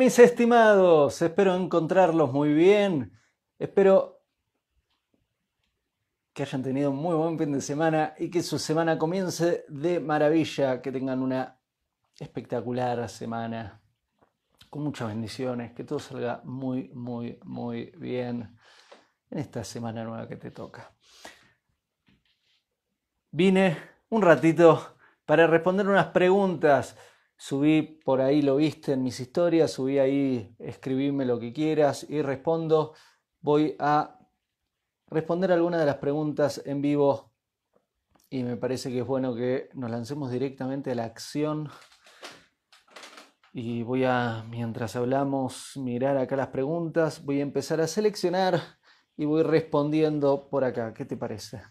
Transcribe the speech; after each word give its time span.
Mis 0.00 0.18
estimados, 0.18 1.20
espero 1.20 1.54
encontrarlos 1.54 2.32
muy 2.32 2.54
bien. 2.54 3.12
Espero 3.58 4.24
que 6.32 6.42
hayan 6.42 6.62
tenido 6.62 6.90
un 6.90 6.96
muy 6.96 7.14
buen 7.14 7.38
fin 7.38 7.52
de 7.52 7.60
semana 7.60 8.14
y 8.16 8.30
que 8.30 8.42
su 8.42 8.58
semana 8.58 8.96
comience 8.96 9.66
de 9.68 10.00
maravilla, 10.00 10.80
que 10.80 10.90
tengan 10.90 11.20
una 11.20 11.60
espectacular 12.18 13.10
semana 13.10 13.82
con 14.70 14.84
muchas 14.84 15.08
bendiciones, 15.08 15.72
que 15.74 15.84
todo 15.84 15.98
salga 15.98 16.40
muy, 16.44 16.88
muy, 16.94 17.38
muy 17.44 17.92
bien 17.98 18.56
en 19.30 19.38
esta 19.38 19.62
semana 19.64 20.02
nueva 20.02 20.26
que 20.26 20.36
te 20.36 20.50
toca. 20.50 20.94
Vine 23.32 23.76
un 24.08 24.22
ratito 24.22 24.96
para 25.26 25.46
responder 25.46 25.86
unas 25.86 26.06
preguntas. 26.06 26.96
Subí 27.42 27.80
por 28.04 28.20
ahí, 28.20 28.42
lo 28.42 28.56
viste 28.56 28.92
en 28.92 29.02
mis 29.02 29.18
historias, 29.18 29.70
subí 29.70 29.98
ahí, 29.98 30.54
escribime 30.58 31.24
lo 31.24 31.40
que 31.40 31.54
quieras 31.54 32.04
y 32.06 32.20
respondo. 32.20 32.92
Voy 33.40 33.76
a 33.78 34.18
responder 35.06 35.50
algunas 35.50 35.80
de 35.80 35.86
las 35.86 35.96
preguntas 35.96 36.60
en 36.66 36.82
vivo 36.82 37.32
y 38.28 38.42
me 38.42 38.58
parece 38.58 38.90
que 38.90 38.98
es 38.98 39.06
bueno 39.06 39.34
que 39.34 39.70
nos 39.72 39.90
lancemos 39.90 40.30
directamente 40.30 40.90
a 40.90 40.94
la 40.94 41.04
acción. 41.04 41.70
Y 43.54 43.84
voy 43.84 44.04
a, 44.04 44.44
mientras 44.50 44.94
hablamos, 44.94 45.78
mirar 45.78 46.18
acá 46.18 46.36
las 46.36 46.48
preguntas. 46.48 47.24
Voy 47.24 47.38
a 47.40 47.42
empezar 47.42 47.80
a 47.80 47.86
seleccionar 47.86 48.60
y 49.16 49.24
voy 49.24 49.44
respondiendo 49.44 50.50
por 50.50 50.62
acá. 50.62 50.92
¿Qué 50.92 51.06
te 51.06 51.16
parece? 51.16 51.62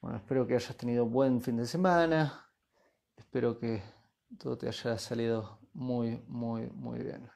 Bueno, 0.00 0.16
espero 0.16 0.48
que 0.48 0.56
hayas 0.56 0.76
tenido 0.76 1.06
buen 1.06 1.40
fin 1.40 1.58
de 1.58 1.66
semana. 1.66 2.50
Espero 3.16 3.56
que 3.56 3.93
todo 4.38 4.56
te 4.58 4.68
haya 4.68 4.98
salido 4.98 5.58
muy, 5.72 6.22
muy, 6.26 6.68
muy 6.70 7.00
bien. 7.00 7.30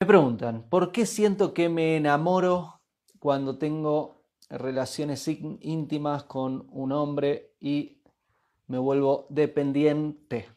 Me 0.00 0.06
preguntan, 0.06 0.68
¿por 0.68 0.92
qué 0.92 1.06
siento 1.06 1.54
que 1.54 1.68
me 1.68 1.96
enamoro 1.96 2.80
cuando 3.18 3.58
tengo 3.58 4.24
relaciones 4.50 5.26
íntimas 5.28 6.24
con 6.24 6.66
un 6.70 6.92
hombre 6.92 7.54
y 7.60 8.02
me 8.66 8.78
vuelvo 8.78 9.26
dependiente? 9.30 10.48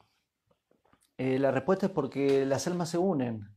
Eh, 1.18 1.40
la 1.40 1.52
respuesta 1.52 1.88
es 1.88 1.92
porque 1.92 2.46
las 2.46 2.68
almas 2.68 2.90
se 2.90 2.98
unen. 2.98 3.48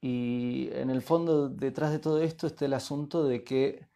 Y 0.00 0.70
en 0.72 0.90
el 0.90 1.02
fondo, 1.02 1.48
detrás 1.48 1.92
de 1.92 1.98
todo 1.98 2.20
esto 2.22 2.46
está 2.46 2.64
el 2.64 2.72
asunto 2.72 3.24
de 3.24 3.44
que 3.44 3.88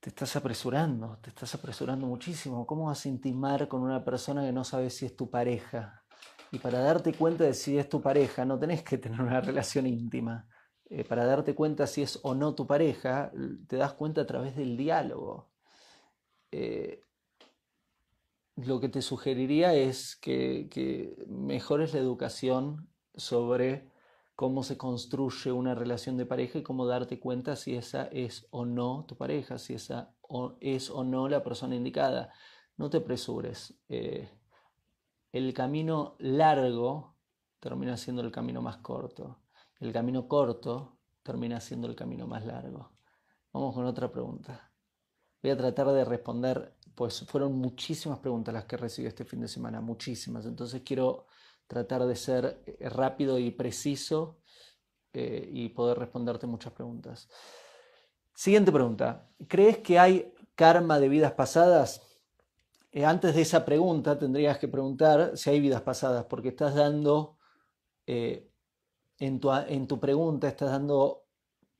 te 0.00 0.08
estás 0.08 0.34
apresurando, 0.36 1.18
te 1.22 1.30
estás 1.30 1.54
apresurando 1.54 2.06
muchísimo. 2.06 2.66
¿Cómo 2.66 2.86
vas 2.86 3.04
a 3.04 3.08
intimar 3.08 3.68
con 3.68 3.82
una 3.82 4.04
persona 4.04 4.44
que 4.44 4.52
no 4.52 4.64
sabes 4.64 4.96
si 4.96 5.06
es 5.06 5.14
tu 5.14 5.30
pareja? 5.30 6.04
Y 6.50 6.58
para 6.58 6.80
darte 6.80 7.12
cuenta 7.12 7.44
de 7.44 7.54
si 7.54 7.78
es 7.78 7.88
tu 7.88 8.00
pareja, 8.00 8.44
no 8.44 8.58
tenés 8.58 8.82
que 8.82 8.98
tener 8.98 9.20
una 9.20 9.40
relación 9.42 9.86
íntima. 9.86 10.48
Eh, 10.86 11.04
para 11.04 11.24
darte 11.24 11.54
cuenta 11.54 11.86
si 11.86 12.02
es 12.02 12.18
o 12.22 12.34
no 12.34 12.54
tu 12.54 12.66
pareja, 12.66 13.30
te 13.68 13.76
das 13.76 13.92
cuenta 13.92 14.22
a 14.22 14.26
través 14.26 14.56
del 14.56 14.76
diálogo. 14.76 15.50
Eh, 16.50 17.02
lo 18.56 18.80
que 18.80 18.88
te 18.88 19.02
sugeriría 19.02 19.74
es 19.74 20.16
que, 20.16 20.68
que 20.70 21.14
mejores 21.28 21.94
la 21.94 22.00
educación 22.00 22.88
sobre 23.14 23.91
cómo 24.34 24.62
se 24.62 24.76
construye 24.76 25.52
una 25.52 25.74
relación 25.74 26.16
de 26.16 26.26
pareja 26.26 26.58
y 26.58 26.62
cómo 26.62 26.86
darte 26.86 27.20
cuenta 27.20 27.56
si 27.56 27.76
esa 27.76 28.06
es 28.06 28.46
o 28.50 28.64
no 28.64 29.04
tu 29.06 29.16
pareja, 29.16 29.58
si 29.58 29.74
esa 29.74 30.14
es 30.60 30.90
o 30.90 31.04
no 31.04 31.28
la 31.28 31.42
persona 31.42 31.76
indicada. 31.76 32.32
No 32.76 32.88
te 32.88 32.98
apresures. 32.98 33.74
Eh, 33.88 34.28
el 35.32 35.52
camino 35.54 36.16
largo 36.18 37.16
termina 37.60 37.96
siendo 37.96 38.22
el 38.22 38.32
camino 38.32 38.62
más 38.62 38.78
corto. 38.78 39.38
El 39.80 39.92
camino 39.92 40.26
corto 40.28 40.98
termina 41.22 41.60
siendo 41.60 41.86
el 41.88 41.94
camino 41.94 42.26
más 42.26 42.44
largo. 42.44 42.92
Vamos 43.52 43.74
con 43.74 43.84
otra 43.84 44.10
pregunta. 44.10 44.72
Voy 45.42 45.50
a 45.50 45.56
tratar 45.56 45.88
de 45.88 46.04
responder, 46.04 46.76
pues 46.94 47.24
fueron 47.26 47.54
muchísimas 47.58 48.18
preguntas 48.20 48.54
las 48.54 48.64
que 48.64 48.76
recibí 48.76 49.08
este 49.08 49.24
fin 49.24 49.40
de 49.40 49.48
semana, 49.48 49.80
muchísimas. 49.80 50.46
Entonces 50.46 50.82
quiero 50.84 51.26
tratar 51.66 52.06
de 52.06 52.16
ser 52.16 52.62
eh, 52.66 52.88
rápido 52.88 53.38
y 53.38 53.50
preciso 53.50 54.38
eh, 55.12 55.48
y 55.52 55.68
poder 55.70 55.98
responderte 55.98 56.46
muchas 56.46 56.72
preguntas. 56.72 57.28
Siguiente 58.34 58.72
pregunta. 58.72 59.28
¿Crees 59.48 59.78
que 59.78 59.98
hay 59.98 60.34
karma 60.54 60.98
de 60.98 61.08
vidas 61.08 61.32
pasadas? 61.32 62.02
Eh, 62.90 63.04
antes 63.04 63.34
de 63.34 63.42
esa 63.42 63.64
pregunta 63.64 64.18
tendrías 64.18 64.58
que 64.58 64.68
preguntar 64.68 65.36
si 65.36 65.50
hay 65.50 65.60
vidas 65.60 65.82
pasadas, 65.82 66.26
porque 66.26 66.48
estás 66.48 66.74
dando, 66.74 67.38
en, 68.06 69.40
tu, 69.40 69.52
en, 69.52 69.86
tu, 69.86 70.00
pregunta, 70.00 70.48
estás 70.48 70.70
dando 70.70 71.24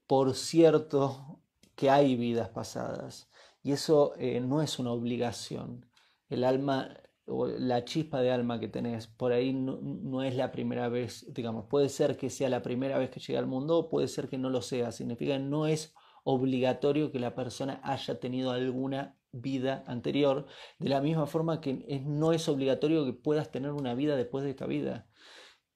por 0.07 0.35
cierto 0.35 1.41
que 1.75 1.91
hay 1.91 2.17
vidas 2.17 2.49
pasadas. 2.49 3.29
Y 3.63 3.73
eso 3.73 4.15
no 4.43 4.63
es 4.63 4.79
una 4.79 4.93
obligación. 4.93 5.87
El 6.29 6.45
alma 6.45 6.97
o 7.27 7.47
la 7.47 7.85
chispa 7.85 8.21
de 8.21 8.31
alma 8.31 8.59
que 8.61 8.69
tenés, 8.69 9.07
por 9.07 9.33
ahí 9.33 9.53
no, 9.53 10.23
es 10.23 10.37
la 10.37 10.51
primera 10.53 10.89
vez, 10.89 11.27
digamos, 11.33 11.67
puede 11.69 11.89
ser 11.89 12.17
que 12.17 12.31
sea 12.31 12.49
la 12.49 12.63
primera 12.63 12.99
vez 12.99 13.11
que 13.11 13.21
llega 13.21 13.39
al 13.39 13.47
mundo, 13.47 13.89
puede 13.89 14.09
ser 14.09 14.29
que 14.29 14.39
no 14.39 14.51
lo 14.51 14.63
sea, 14.63 14.93
significa 14.93 15.35
que 15.35 15.39
no 15.41 15.67
es 15.67 15.95
obligatorio 16.25 17.13
que 17.13 17.19
la 17.19 17.35
persona 17.35 17.81
haya 17.85 18.19
tenido 18.21 18.51
alguna 18.51 19.17
vida 19.33 19.85
anterior, 19.87 20.47
de 20.79 20.89
la 20.89 21.01
misma 21.01 21.27
forma 21.27 21.61
que 21.61 22.03
no 22.05 22.33
es 22.33 22.49
obligatorio 22.49 23.05
que 23.05 23.13
puedas 23.13 23.51
tener 23.51 23.73
una 23.73 23.95
vida 23.95 24.17
después 24.17 24.45
de 24.45 24.51
esta 24.51 24.67
vida. 24.67 25.07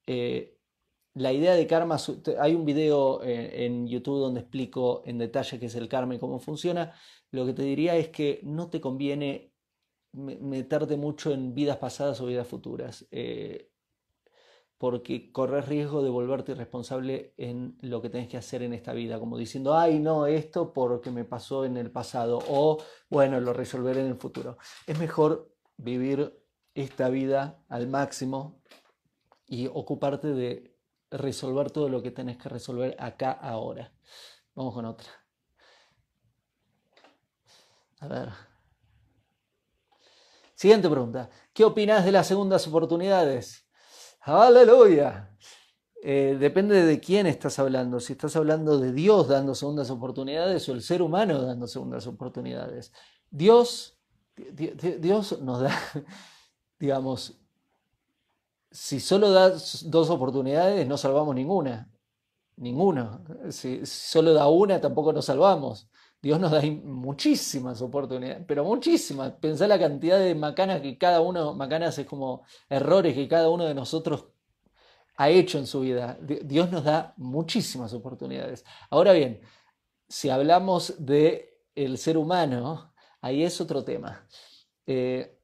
Eh, 0.06 0.56
la 1.14 1.32
idea 1.32 1.54
de 1.54 1.66
karma, 1.66 1.96
hay 2.38 2.54
un 2.54 2.66
video 2.66 3.22
eh, 3.22 3.64
en 3.64 3.88
YouTube 3.88 4.20
donde 4.20 4.40
explico 4.40 5.02
en 5.06 5.16
detalle 5.16 5.58
qué 5.58 5.66
es 5.66 5.74
el 5.74 5.88
karma 5.88 6.14
y 6.14 6.18
cómo 6.18 6.38
funciona. 6.40 6.92
Lo 7.30 7.46
que 7.46 7.54
te 7.54 7.62
diría 7.62 7.96
es 7.96 8.10
que 8.10 8.40
no 8.42 8.68
te 8.68 8.82
conviene 8.82 9.55
meterte 10.16 10.97
mucho 10.97 11.31
en 11.31 11.54
vidas 11.54 11.77
pasadas 11.77 12.21
o 12.21 12.27
vidas 12.27 12.49
futuras, 12.49 13.06
eh, 13.10 13.71
porque 14.78 15.31
corres 15.31 15.69
riesgo 15.69 16.03
de 16.03 16.10
volverte 16.10 16.53
irresponsable 16.53 17.34
en 17.37 17.78
lo 17.81 18.03
que 18.03 18.10
tenés 18.10 18.28
que 18.28 18.37
hacer 18.37 18.62
en 18.62 18.72
esta 18.72 18.93
vida, 18.93 19.19
como 19.19 19.38
diciendo, 19.38 19.77
ay, 19.77 19.99
no, 19.99 20.27
esto 20.27 20.72
porque 20.72 21.10
me 21.10 21.25
pasó 21.25 21.65
en 21.65 21.77
el 21.77 21.91
pasado, 21.91 22.38
o 22.49 22.78
bueno, 23.09 23.41
lo 23.41 23.53
resolveré 23.53 24.00
en 24.00 24.09
el 24.09 24.16
futuro. 24.16 24.59
Es 24.87 24.99
mejor 24.99 25.54
vivir 25.77 26.43
esta 26.75 27.09
vida 27.09 27.62
al 27.69 27.87
máximo 27.88 28.60
y 29.47 29.66
ocuparte 29.66 30.28
de 30.28 30.77
resolver 31.10 31.71
todo 31.71 31.88
lo 31.88 32.03
que 32.03 32.10
tenés 32.10 32.37
que 32.37 32.48
resolver 32.48 32.97
acá 32.98 33.33
ahora. 33.33 33.93
Vamos 34.54 34.75
con 34.75 34.84
otra. 34.84 35.09
A 38.00 38.09
ver. 38.09 38.55
Siguiente 40.56 40.88
pregunta. 40.88 41.28
¿Qué 41.52 41.64
opinas 41.64 42.06
de 42.06 42.12
las 42.12 42.26
segundas 42.26 42.66
oportunidades? 42.66 43.66
Aleluya. 44.20 45.36
Eh, 46.02 46.38
depende 46.40 46.82
de 46.82 46.98
quién 46.98 47.26
estás 47.26 47.58
hablando. 47.58 48.00
Si 48.00 48.14
estás 48.14 48.36
hablando 48.36 48.78
de 48.78 48.92
Dios 48.92 49.28
dando 49.28 49.54
segundas 49.54 49.90
oportunidades 49.90 50.66
o 50.68 50.72
el 50.72 50.80
ser 50.80 51.02
humano 51.02 51.42
dando 51.42 51.66
segundas 51.66 52.06
oportunidades. 52.06 52.91
Dios, 53.30 53.98
Dios 54.98 55.41
nos 55.42 55.60
da, 55.60 55.78
digamos, 56.78 57.38
si 58.70 58.98
solo 58.98 59.32
das 59.32 59.91
dos 59.91 60.09
oportunidades, 60.09 60.88
no 60.88 60.97
salvamos 60.97 61.34
ninguna. 61.34 61.92
Ninguna. 62.56 63.22
Si 63.50 63.84
solo 63.84 64.32
da 64.32 64.48
una, 64.48 64.80
tampoco 64.80 65.12
nos 65.12 65.26
salvamos. 65.26 65.91
Dios 66.22 66.41
nos 66.41 66.51
da 66.51 66.63
muchísimas 66.63 67.80
oportunidades, 67.83 68.45
pero 68.47 68.65
muchísimas. 68.65 69.33
Pensá 69.33 69.66
la 69.66 69.78
cantidad 69.78 70.18
de 70.18 70.34
macanas 70.34 70.80
que 70.80 70.98
cada 70.98 71.21
uno, 71.21 71.54
macanas 71.54 71.98
es 71.98 72.07
como 72.07 72.45
errores 72.68 73.15
que 73.15 73.28
cada 73.28 73.48
uno 73.48 73.65
de 73.65 73.74
nosotros 73.74 74.27
ha 75.16 75.30
hecho 75.30 75.59
en 75.59 75.66
su 75.66 75.80
vida. 75.80 76.18
Dios 76.21 76.71
nos 76.71 76.84
da 76.84 77.15
muchísimas 77.16 77.92
oportunidades. 77.92 78.65
Ahora 78.91 79.13
bien, 79.13 79.41
si 80.09 80.30
hablamos 80.30 80.95
de 80.98 81.60
el 81.74 81.98
ser 81.98 82.16
humano, 82.16 82.92
ahí 83.21 83.42
es 83.42 83.60
otro 83.60 83.84
tema. 83.84 84.27
Eh, 84.86 85.36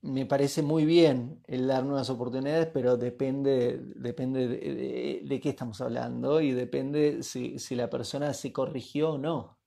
me 0.00 0.26
parece 0.26 0.62
muy 0.62 0.84
bien 0.84 1.42
el 1.46 1.66
dar 1.66 1.84
nuevas 1.84 2.08
oportunidades, 2.10 2.68
pero 2.72 2.96
depende, 2.96 3.78
depende 3.96 4.46
de, 4.48 5.40
qué 5.40 5.48
estamos 5.48 5.80
hablando 5.80 6.40
y 6.40 6.52
depende 6.52 7.22
si, 7.22 7.58
si 7.58 7.74
la 7.74 7.90
persona 7.90 8.32
se 8.32 8.52
corrigió 8.52 9.12
o 9.12 9.18
no. 9.18 9.57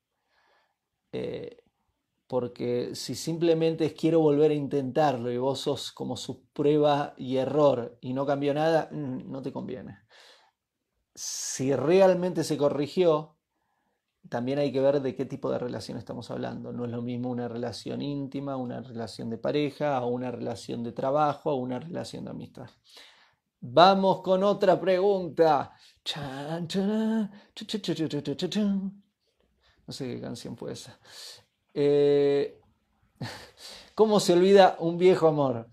Eh, 1.12 1.64
porque 2.28 2.96
si 2.96 3.14
simplemente 3.16 3.94
quiero 3.94 4.22
volver 4.22 4.52
a 4.52 4.54
intentarlo 4.54 5.30
y 5.32 5.38
vos 5.38 5.60
sos 5.60 5.92
como 5.92 6.16
su 6.16 6.46
prueba 6.54 7.14
y 7.18 7.36
error 7.38 7.98
y 8.00 8.14
no 8.14 8.26
cambió 8.26 8.54
nada, 8.54 8.88
mm, 8.92 9.30
no 9.30 9.42
te 9.42 9.52
conviene. 9.52 10.00
Si 11.14 11.76
realmente 11.76 12.44
se 12.46 12.58
corrigió, 12.58 13.36
también 14.30 14.60
hay 14.60 14.72
que 14.72 14.80
ver 14.80 15.02
de 15.02 15.16
qué 15.16 15.26
tipo 15.26 15.52
de 15.52 15.60
relación 15.60 15.98
estamos 15.98 16.32
hablando. 16.32 16.72
No 16.72 16.86
es 16.86 16.92
lo 16.92 17.02
mismo 17.02 17.30
una 17.30 17.48
relación 17.48 18.02
íntima, 18.02 18.56
una 18.56 18.82
relación 18.82 19.30
de 19.30 19.38
pareja, 19.38 20.02
o 20.04 20.08
una 20.08 20.32
relación 20.32 20.84
de 20.84 20.94
trabajo, 20.94 21.56
una 21.56 21.80
relación 21.80 22.26
de 22.26 22.32
amistad. 22.32 22.70
Vamos 23.60 24.22
con 24.22 24.44
otra 24.44 24.80
pregunta. 24.80 25.74
No 29.88 29.94
sé 29.94 30.08
qué 30.08 30.22
canción 30.22 30.56
fue 30.58 30.74
esa. 30.74 31.00
Eh, 31.74 32.60
¿Cómo 33.96 34.20
se 34.20 34.34
olvida 34.34 34.76
un 34.80 34.98
viejo 34.98 35.28
amor? 35.28 35.68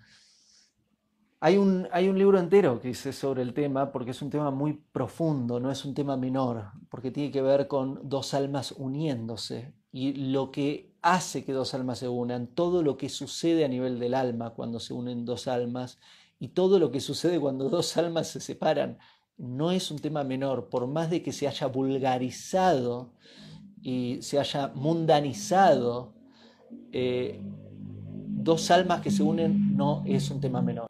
Hay 1.40 1.56
un, 1.56 1.86
hay 1.92 2.08
un, 2.08 2.18
libro 2.18 2.40
entero 2.40 2.80
que 2.80 2.90
hice 2.90 3.12
sobre 3.12 3.42
el 3.42 3.54
tema 3.54 3.92
porque 3.92 4.10
es 4.10 4.22
un 4.22 4.30
tema 4.30 4.50
muy 4.50 4.72
profundo, 4.72 5.60
no 5.60 5.70
es 5.70 5.84
un 5.84 5.94
tema 5.94 6.16
menor, 6.16 6.72
porque 6.88 7.12
tiene 7.12 7.30
que 7.30 7.42
ver 7.42 7.68
con 7.68 8.08
dos 8.08 8.34
almas 8.34 8.72
uniéndose 8.72 9.72
y 9.92 10.14
lo 10.32 10.50
que 10.50 10.96
hace 11.00 11.44
que 11.44 11.52
dos 11.52 11.74
almas 11.74 12.00
se 12.00 12.08
unan, 12.08 12.48
todo 12.48 12.82
lo 12.82 12.96
que 12.96 13.08
sucede 13.08 13.64
a 13.64 13.68
nivel 13.68 14.00
del 14.00 14.14
alma 14.14 14.50
cuando 14.50 14.80
se 14.80 14.94
unen 14.94 15.24
dos 15.24 15.46
almas 15.46 16.00
y 16.40 16.48
todo 16.48 16.80
lo 16.80 16.90
que 16.90 17.00
sucede 17.00 17.38
cuando 17.38 17.68
dos 17.70 17.96
almas 17.96 18.28
se 18.28 18.40
separan, 18.40 18.98
no 19.36 19.70
es 19.70 19.92
un 19.92 20.00
tema 20.00 20.24
menor, 20.24 20.68
por 20.68 20.88
más 20.88 21.08
de 21.08 21.22
que 21.22 21.32
se 21.32 21.46
haya 21.46 21.68
vulgarizado 21.68 23.12
y 23.82 24.22
se 24.22 24.38
haya 24.38 24.68
mundanizado, 24.74 26.14
eh, 26.92 27.40
dos 27.42 28.70
almas 28.70 29.00
que 29.00 29.10
se 29.10 29.22
unen 29.22 29.76
no 29.76 30.02
es 30.06 30.30
un 30.30 30.40
tema 30.40 30.62
menor. 30.62 30.88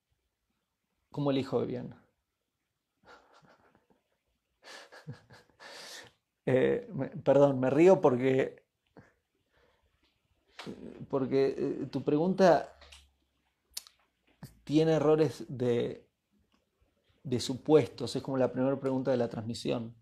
¿cómo 1.11 1.31
elijo 1.31 1.61
bien? 1.67 1.95
Perdón, 7.25 7.61
me 7.61 7.71
río 7.71 8.01
porque, 8.01 8.68
porque 11.09 11.55
eh, 11.57 11.87
tu 11.91 12.03
pregunta 12.03 12.75
tiene 14.65 14.93
errores 14.93 15.45
de, 15.49 16.07
supuestos, 17.39 18.17
es 18.17 18.23
como 18.23 18.37
la 18.37 18.53
primera 18.53 18.79
pregunta 18.79 19.11
de 19.11 19.17
la 19.17 19.29
transmisión. 19.29 19.95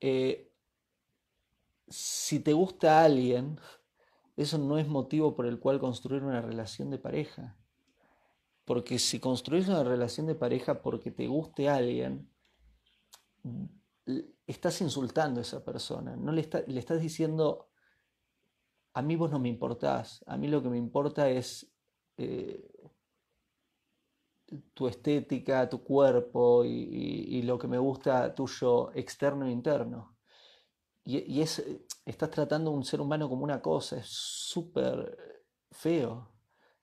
Eh, 0.00 0.50
si 1.88 2.40
te 2.40 2.52
gusta 2.52 3.04
alguien, 3.04 3.58
eso 4.36 4.58
no 4.58 4.78
es 4.78 4.88
motivo 4.88 5.34
por 5.34 5.46
el 5.46 5.58
cual 5.58 5.78
construir 5.78 6.22
una 6.22 6.40
relación 6.40 6.90
de 6.90 6.98
pareja. 6.98 7.56
Porque 8.64 8.98
si 8.98 9.20
construís 9.20 9.68
una 9.68 9.84
relación 9.84 10.26
de 10.26 10.34
pareja 10.34 10.80
porque 10.80 11.10
te 11.10 11.26
guste 11.26 11.68
alguien, 11.68 12.30
estás 14.46 14.80
insultando 14.80 15.40
a 15.40 15.42
esa 15.42 15.64
persona. 15.64 16.16
No 16.16 16.32
le 16.32 16.40
estás 16.40 17.00
diciendo, 17.00 17.68
a 18.94 19.02
mí 19.02 19.16
vos 19.16 19.30
no 19.30 19.38
me 19.40 19.48
importás, 19.48 20.24
a 20.26 20.36
mí 20.36 20.48
lo 20.48 20.62
que 20.62 20.68
me 20.68 20.78
importa 20.78 21.28
es 21.28 21.66
eh, 22.16 22.70
tu 24.72 24.86
estética, 24.86 25.68
tu 25.68 25.82
cuerpo 25.82 26.64
y, 26.64 27.42
lo 27.42 27.58
que 27.58 27.66
me 27.66 27.78
gusta 27.78 28.34
tuyo 28.34 28.92
externo 28.94 29.46
e 29.46 29.50
interno. 29.50 30.16
Y, 31.04 31.40
es, 31.40 31.62
estás 32.06 32.30
tratando 32.30 32.70
a 32.70 32.74
un 32.74 32.84
ser 32.84 33.00
humano 33.00 33.28
como 33.28 33.44
una 33.44 33.60
cosa, 33.60 33.98
es 33.98 34.06
súper 34.06 35.42
feo. 35.72 36.30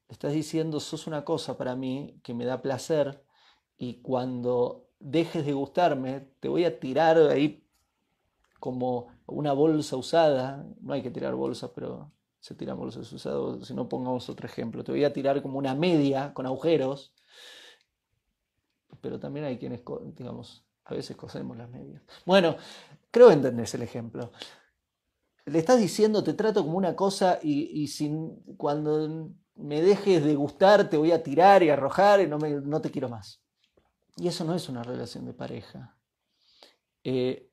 Estás 0.09 0.33
diciendo, 0.33 0.79
sos 0.81 1.07
una 1.07 1.23
cosa 1.23 1.57
para 1.57 1.75
mí 1.75 2.19
que 2.23 2.33
me 2.33 2.45
da 2.45 2.61
placer 2.61 3.23
y 3.77 4.01
cuando 4.01 4.89
dejes 4.99 5.45
de 5.45 5.53
gustarme, 5.53 6.27
te 6.41 6.49
voy 6.49 6.65
a 6.65 6.79
tirar 6.79 7.17
ahí 7.17 7.65
como 8.61 9.09
una 9.25 9.51
bolsa 9.51 9.97
usada. 9.97 10.65
No 10.79 10.93
hay 10.93 11.03
que 11.03 11.11
tirar 11.11 11.35
bolsas, 11.35 11.71
pero 11.75 12.13
se 12.39 12.55
tiran 12.55 12.77
bolsas 12.77 13.11
usadas. 13.11 13.67
Si 13.67 13.73
no, 13.73 13.89
pongamos 13.89 14.29
otro 14.29 14.47
ejemplo. 14.47 14.85
Te 14.85 14.93
voy 14.93 15.03
a 15.03 15.11
tirar 15.11 15.41
como 15.41 15.57
una 15.57 15.75
media 15.75 16.33
con 16.33 16.45
agujeros 16.45 17.13
pero 19.01 19.19
también 19.19 19.45
hay 19.45 19.57
quienes, 19.57 19.81
digamos, 20.15 20.63
a 20.85 20.93
veces 20.93 21.17
cosemos 21.17 21.57
las 21.57 21.69
medias. 21.69 22.01
Bueno, 22.25 22.55
creo 23.09 23.27
que 23.27 23.33
entendés 23.33 23.73
el 23.73 23.81
ejemplo. 23.81 24.31
Le 25.45 25.59
estás 25.59 25.79
diciendo, 25.79 26.23
te 26.23 26.33
trato 26.33 26.63
como 26.63 26.77
una 26.77 26.95
cosa 26.95 27.39
y, 27.41 27.87
sin, 27.87 28.35
cuando 28.57 29.31
me 29.55 29.81
dejes 29.81 30.23
de 30.23 30.35
gustar 30.35 30.89
te 30.89 30.97
voy 30.97 31.11
a 31.11 31.23
tirar 31.23 31.63
y 31.63 31.69
arrojar 31.69 32.21
y 32.21 32.27
no, 32.27 32.37
me, 32.37 32.51
no 32.51 32.81
te 32.81 32.91
quiero 32.91 33.09
más. 33.09 33.41
Y 34.17 34.27
eso 34.27 34.43
no 34.43 34.53
es 34.53 34.69
una 34.69 34.83
relación 34.83 35.25
de 35.25 35.33
pareja. 35.33 35.97
Eh, 37.03 37.50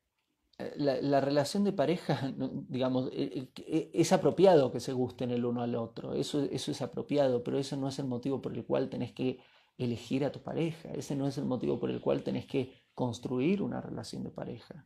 la, 0.77 1.21
relación 1.21 1.65
de 1.65 1.73
pareja, 1.73 2.33
digamos, 2.69 3.11
eh, 3.13 3.49
eh, 3.57 3.91
es 3.93 4.13
apropiado 4.13 4.73
que 4.73 4.81
se 4.81 4.93
gusten 4.93 5.31
el 5.31 5.45
uno 5.45 5.63
al 5.63 5.75
otro, 5.75 6.15
eso, 6.15 6.43
eso 6.51 6.71
es 6.73 6.83
apropiado, 6.83 7.43
pero 7.45 7.59
eso 7.59 7.77
no 7.77 7.89
es 7.89 7.99
el 7.99 8.07
motivo 8.07 8.41
por 8.43 8.55
el 8.55 8.65
cual 8.65 8.89
tenés 8.89 9.13
que 9.13 9.39
elegir 9.79 10.25
a 10.25 10.33
tu 10.33 10.43
pareja. 10.43 10.91
Ese 10.93 11.15
no 11.15 11.27
es 11.27 11.39
el 11.39 11.45
motivo 11.45 11.79
por 11.79 11.91
el 11.91 12.01
cual 12.01 12.23
tenés 12.23 12.47
que 12.47 12.73
construir 12.95 13.63
una 13.63 13.81
relación 13.81 14.25
de 14.25 14.31
pareja. 14.31 14.85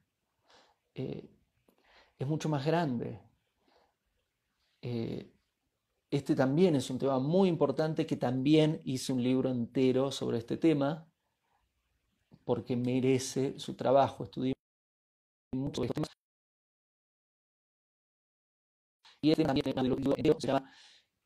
Eh, 0.95 1.31
es 2.19 2.26
mucho 2.26 2.49
más 2.49 2.64
grande. 2.64 3.19
Eh, 4.83 5.33
este 6.11 6.35
también 6.35 6.76
es 6.76 6.91
un 6.91 6.99
tema 6.99 7.19
muy 7.19 7.49
importante 7.49 8.07
que 8.07 8.17
también 8.17 8.83
hice 8.85 9.12
un 9.12 9.23
libro 9.23 9.50
entero 9.50 10.12
sobre 10.12 10.38
este 10.38 10.59
tema 10.59 11.09
porque 12.45 12.76
merece 12.76 13.59
su 13.59 13.75
trabajo. 13.75 14.25
Estudié 14.25 14.52
mucho 15.52 15.82
Y 19.21 19.30
este 19.30 19.44
también 19.44 19.64
se 20.40 20.47
llama 20.47 20.73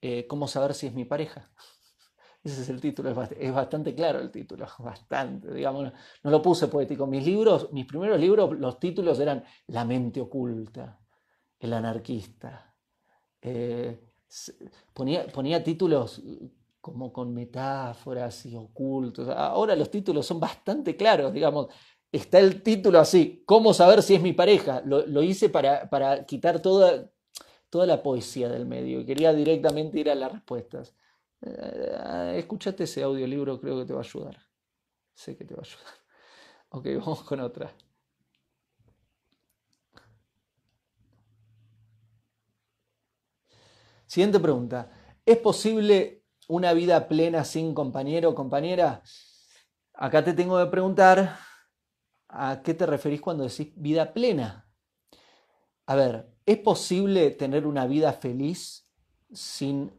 eh, 0.03 0.27
¿Cómo 0.27 0.47
saber 0.49 0.75
si 0.75 0.87
es 0.87 0.95
mi 0.95 1.05
pareja? 1.05 1.51
Ese 2.45 2.63
es 2.63 2.69
el 2.69 2.81
título, 2.81 3.11
es 3.11 3.53
bastante 3.53 3.95
claro 3.95 4.21
el 4.21 4.31
título, 4.31 4.67
bastante, 4.79 5.53
digamos, 5.53 5.93
no 6.23 6.31
lo 6.31 6.43
puse 6.43 6.69
poético. 6.69 7.07
Mis 7.07 7.25
libros, 7.25 7.73
mis 7.73 7.87
primeros 7.87 8.21
libros, 8.21 8.57
los 8.59 8.79
títulos 8.79 9.19
eran 9.19 9.45
La 9.69 9.85
mente 9.85 10.21
oculta, 10.21 11.01
El 11.59 11.73
anarquista. 11.73 12.75
Eh, 13.41 14.01
ponía, 14.93 15.27
ponía 15.29 15.63
títulos 15.65 16.23
como 16.81 17.13
con 17.13 17.35
metáforas 17.35 18.47
y 18.47 18.55
ocultos. 18.55 19.29
Ahora 19.29 19.75
los 19.75 19.91
títulos 19.91 20.25
son 20.25 20.39
bastante 20.39 20.97
claros, 20.97 21.33
digamos. 21.33 21.67
Está 22.17 22.39
el 22.39 22.63
título 22.63 22.99
así, 22.99 23.43
¿cómo 23.45 23.75
saber 23.75 24.03
si 24.03 24.15
es 24.15 24.23
mi 24.23 24.33
pareja? 24.33 24.81
Lo, 24.87 25.23
hice 25.23 25.51
para, 25.51 25.91
para 25.91 26.25
quitar 26.25 26.63
toda, 26.63 27.11
toda 27.69 27.85
la 27.85 28.03
poesía 28.03 28.49
del 28.49 28.65
medio. 28.65 29.05
Quería 29.05 29.35
directamente 29.35 30.01
ir 30.01 30.09
a 30.09 30.15
las 30.15 30.33
respuestas. 30.33 30.95
Eh, 31.43 32.37
escúchate 32.39 32.85
ese 32.85 33.03
audiolibro, 33.03 33.61
creo 33.61 33.79
que 33.79 33.85
te 33.85 33.93
va 33.93 34.01
a 34.01 34.03
ayudar. 34.03 34.39
Sé 35.13 35.37
que 35.37 35.45
te 35.45 35.55
va 35.55 35.63
a 35.63 35.67
ayudar. 35.67 35.95
Ok, 36.71 36.87
vamos 36.99 37.23
con 37.23 37.41
otra. 37.41 37.73
Siguiente 44.07 44.41
pregunta. 44.41 44.91
¿Es 45.25 45.37
posible 45.37 46.25
una 46.49 46.73
vida 46.73 47.09
plena 47.09 47.45
sin 47.45 47.75
compañero 47.75 48.31
o 48.31 48.35
compañera? 48.35 49.03
Acá 49.93 50.25
te 50.25 50.33
tengo 50.33 50.59
que 50.59 50.71
preguntar 50.71 51.46
a 52.37 52.63
qué 52.63 52.75
te 52.75 52.87
referís 52.87 53.21
cuando 53.21 53.45
decís 53.45 53.73
vida 53.77 54.13
plena. 54.13 54.69
A 55.87 55.95
ver, 55.95 56.33
¿es 56.45 56.59
posible 56.59 57.31
tener 57.31 57.67
una 57.67 57.87
vida 57.87 58.13
feliz 58.13 58.87
sin, 59.33 59.93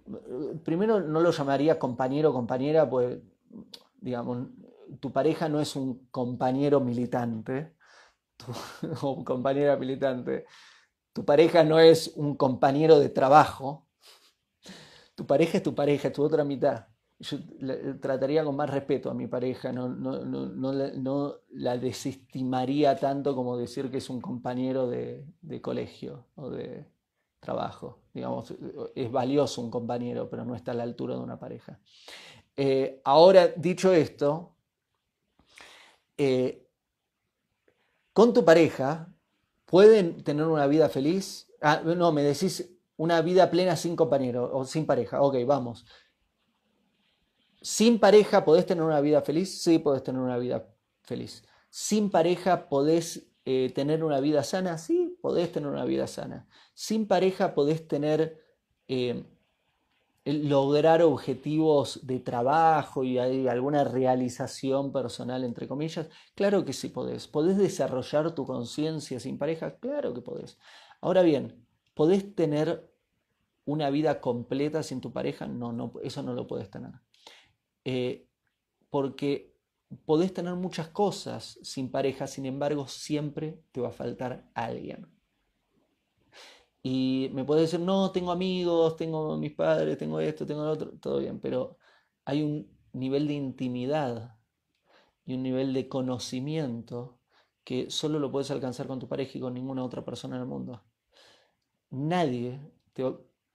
primero 0.63 0.99
no 0.99 1.19
lo 1.21 1.31
llamaría 1.31 1.79
compañero 1.79 2.29
o 2.29 2.33
compañera, 2.33 2.89
pues, 2.89 3.19
digamos, 3.99 4.47
tu 4.99 5.11
pareja 5.11 5.49
no 5.49 5.59
es 5.59 5.75
un 5.75 6.07
compañero 6.09 6.79
militante, 6.79 7.75
o 9.01 9.23
compañera 9.23 9.75
militante, 9.75 10.45
tu 11.13 11.25
pareja 11.25 11.63
no 11.63 11.79
es 11.79 12.13
un 12.15 12.35
compañero 12.35 12.99
de 12.99 13.09
trabajo, 13.09 13.87
tu 15.15 15.25
pareja 15.25 15.57
es 15.57 15.63
tu 15.63 15.73
pareja, 15.73 16.09
es 16.09 16.13
tu 16.13 16.23
otra 16.23 16.43
mitad. 16.43 16.87
Yo 17.19 17.37
trataría 17.99 18.43
con 18.43 18.55
más 18.55 18.69
respeto 18.69 19.09
a 19.09 19.13
mi 19.13 19.27
pareja, 19.27 19.71
no, 19.71 19.89
no, 19.89 20.23
no, 20.23 21.35
la 21.49 21.77
desestimaría 21.77 22.95
tanto 22.95 23.35
como 23.35 23.57
decir 23.57 23.89
que 23.89 23.97
es 23.97 24.09
un 24.09 24.21
compañero 24.21 24.87
de, 24.87 25.25
de 25.41 25.59
colegio 25.59 26.27
o 26.35 26.51
de, 26.51 26.85
trabajo. 27.39 27.99
Digamos, 28.13 28.53
es 28.95 29.11
valioso 29.11 29.61
un 29.61 29.71
compañero, 29.71 30.29
pero 30.29 30.45
no 30.45 30.55
está 30.55 30.71
a 30.71 30.75
la 30.75 30.83
altura 30.83 31.15
de 31.15 31.21
una 31.21 31.39
pareja. 31.39 31.79
Eh, 32.55 33.01
ahora, 33.03 33.47
dicho 33.47 33.93
esto, 33.93 34.55
eh, 36.17 36.67
con 38.13 38.33
tu 38.33 38.43
pareja, 38.43 39.13
¿pueden 39.65 40.23
tener 40.23 40.45
una 40.45 40.67
vida 40.67 40.89
feliz? 40.89 41.47
Ah, 41.61 41.81
no, 41.83 42.11
me 42.11 42.23
decís 42.23 42.73
una 42.97 43.21
vida 43.21 43.49
plena 43.51 43.75
sin 43.75 43.95
compañero 43.95 44.49
o 44.51 44.65
sin 44.65 44.85
pareja. 44.85 45.21
Ok, 45.21 45.37
vamos. 45.45 45.85
Sin 47.67 47.99
pareja, 47.99 48.45
¿podés 48.45 48.65
tener 48.65 48.81
una 48.81 49.01
vida 49.01 49.21
feliz? 49.21 49.61
Sí, 49.61 49.77
podés 49.77 50.01
tener 50.01 50.21
una 50.21 50.37
vida 50.37 50.73
feliz. 51.01 51.43
Sin 51.69 52.09
pareja, 52.09 52.69
¿podés 52.69 53.27
eh, 53.43 53.73
tener 53.75 54.05
una 54.05 54.21
vida 54.21 54.41
sana? 54.43 54.77
Sí, 54.77 55.19
podés 55.21 55.51
tener 55.51 55.69
una 55.69 55.83
vida 55.83 56.07
sana. 56.07 56.47
Sin 56.73 57.07
pareja 57.09 57.53
podés 57.53 57.85
tener, 57.85 58.41
eh, 58.87 59.21
lograr 60.23 61.01
objetivos 61.01 62.07
de 62.07 62.21
trabajo 62.21 63.03
y 63.03 63.17
alguna 63.17 63.83
realización 63.83 64.93
personal, 64.93 65.43
entre 65.43 65.67
comillas. 65.67 66.07
Claro 66.35 66.63
que 66.63 66.71
sí 66.71 66.87
podés. 66.87 67.27
¿Podés 67.27 67.57
desarrollar 67.57 68.33
tu 68.33 68.45
conciencia 68.45 69.19
sin 69.19 69.37
pareja? 69.37 69.77
Claro 69.77 70.13
que 70.13 70.21
podés. 70.21 70.57
Ahora 71.01 71.21
bien, 71.21 71.67
¿podés 71.93 72.33
tener 72.33 72.89
una 73.65 73.89
vida 73.89 74.21
completa 74.21 74.83
sin 74.83 75.01
tu 75.01 75.11
pareja? 75.11 75.47
No, 75.47 75.73
no 75.73 75.91
eso 76.01 76.23
no 76.23 76.33
lo 76.33 76.47
podés 76.47 76.71
tener. 76.71 76.93
Eh, 77.89 78.27
porque 78.89 79.55
podés 80.05 80.33
tener 80.33 80.55
muchas 80.55 80.89
cosas 80.89 81.57
sin 81.63 81.89
pareja, 81.89 82.27
sin 82.27 82.45
embargo, 82.45 82.85
siempre 82.89 83.63
te 83.71 83.79
va 83.79 83.87
a 83.87 83.91
faltar 83.91 84.51
alguien. 84.53 85.07
Y 86.83 87.29
me 87.33 87.45
puedes 87.45 87.71
decir, 87.71 87.79
no, 87.85 88.11
tengo 88.11 88.31
amigos, 88.31 88.97
tengo 88.97 89.37
mis 89.37 89.53
padres, 89.53 89.97
tengo 89.97 90.19
esto, 90.19 90.45
tengo 90.45 90.65
lo 90.65 90.71
otro, 90.71 90.91
todo 90.99 91.19
bien, 91.19 91.39
pero 91.39 91.77
hay 92.25 92.43
un 92.43 92.69
nivel 92.91 93.25
de 93.25 93.35
intimidad 93.35 94.37
y 95.25 95.35
un 95.35 95.43
nivel 95.43 95.73
de 95.73 95.87
conocimiento 95.87 97.19
que 97.63 97.89
solo 97.89 98.19
lo 98.19 98.31
puedes 98.31 98.51
alcanzar 98.51 98.87
con 98.87 98.99
tu 98.99 99.07
pareja 99.07 99.37
y 99.37 99.41
con 99.41 99.53
ninguna 99.53 99.85
otra 99.85 100.03
persona 100.03 100.35
en 100.35 100.41
el 100.41 100.47
mundo. 100.49 100.83
Nadie 101.91 102.59
te 102.91 103.05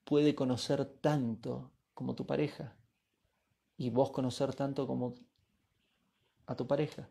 puede 0.05 0.35
conocer 0.35 0.87
tanto 0.87 1.73
como 1.93 2.15
tu 2.15 2.27
pareja 2.27 2.79
y 3.77 3.91
vos 3.91 4.11
conocer 4.11 4.55
tanto 4.55 4.87
como 4.87 5.15
a 6.47 6.55
tu 6.55 6.67
pareja. 6.67 7.09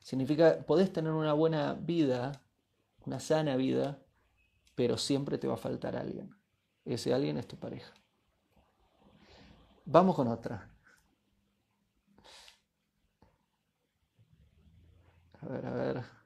Significa, 0.00 0.64
podés 0.66 0.92
tener 0.92 1.12
una 1.12 1.32
buena 1.32 1.74
vida, 1.74 2.42
una 3.04 3.20
sana 3.20 3.56
vida, 3.56 3.98
pero 4.74 4.96
siempre 4.96 5.38
te 5.38 5.46
va 5.46 5.54
a 5.54 5.58
faltar 5.58 5.96
alguien. 5.96 6.34
Ese 6.84 7.12
alguien 7.12 7.36
es 7.36 7.46
tu 7.46 7.56
pareja. 7.56 7.92
Vamos 9.84 10.16
con 10.16 10.28
otra. 10.28 10.70
A 15.42 15.46
ver, 15.46 15.66
a 15.66 15.70
ver. 15.70 16.19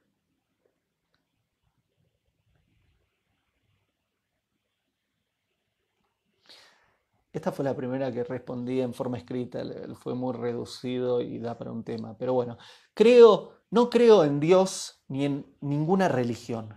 Esta 7.35 7.51
fue 7.51 7.65
la 7.65 7.75
primera 7.75 8.13
que 8.13 8.23
respondí 8.23 8.81
en 8.81 8.95
forma 8.95 9.19
escrita, 9.19 9.61
fue 9.97 10.15
muy 10.15 10.33
reducido 10.35 11.21
y 11.21 11.41
da 11.41 11.59
para 11.59 11.73
un 11.73 11.83
tema. 11.83 12.17
Pero 12.17 12.33
bueno, 12.33 12.59
creo, 12.95 13.59
no 13.73 13.91
creo 13.91 14.23
en 14.23 14.39
Dios 14.39 15.03
ni 15.09 15.25
en 15.25 15.45
ninguna 15.61 16.07
religión. 16.07 16.77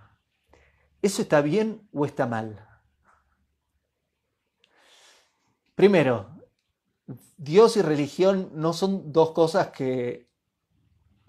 ¿Eso 0.99 1.21
está 1.21 1.41
bien 1.41 1.87
o 1.93 2.05
está 2.05 2.25
mal? 2.25 2.67
Primero, 5.75 6.35
Dios 7.37 7.77
y 7.77 7.83
religión 7.83 8.49
no 8.55 8.73
son 8.73 9.11
dos 9.11 9.33
cosas 9.33 9.67
que, 9.67 10.27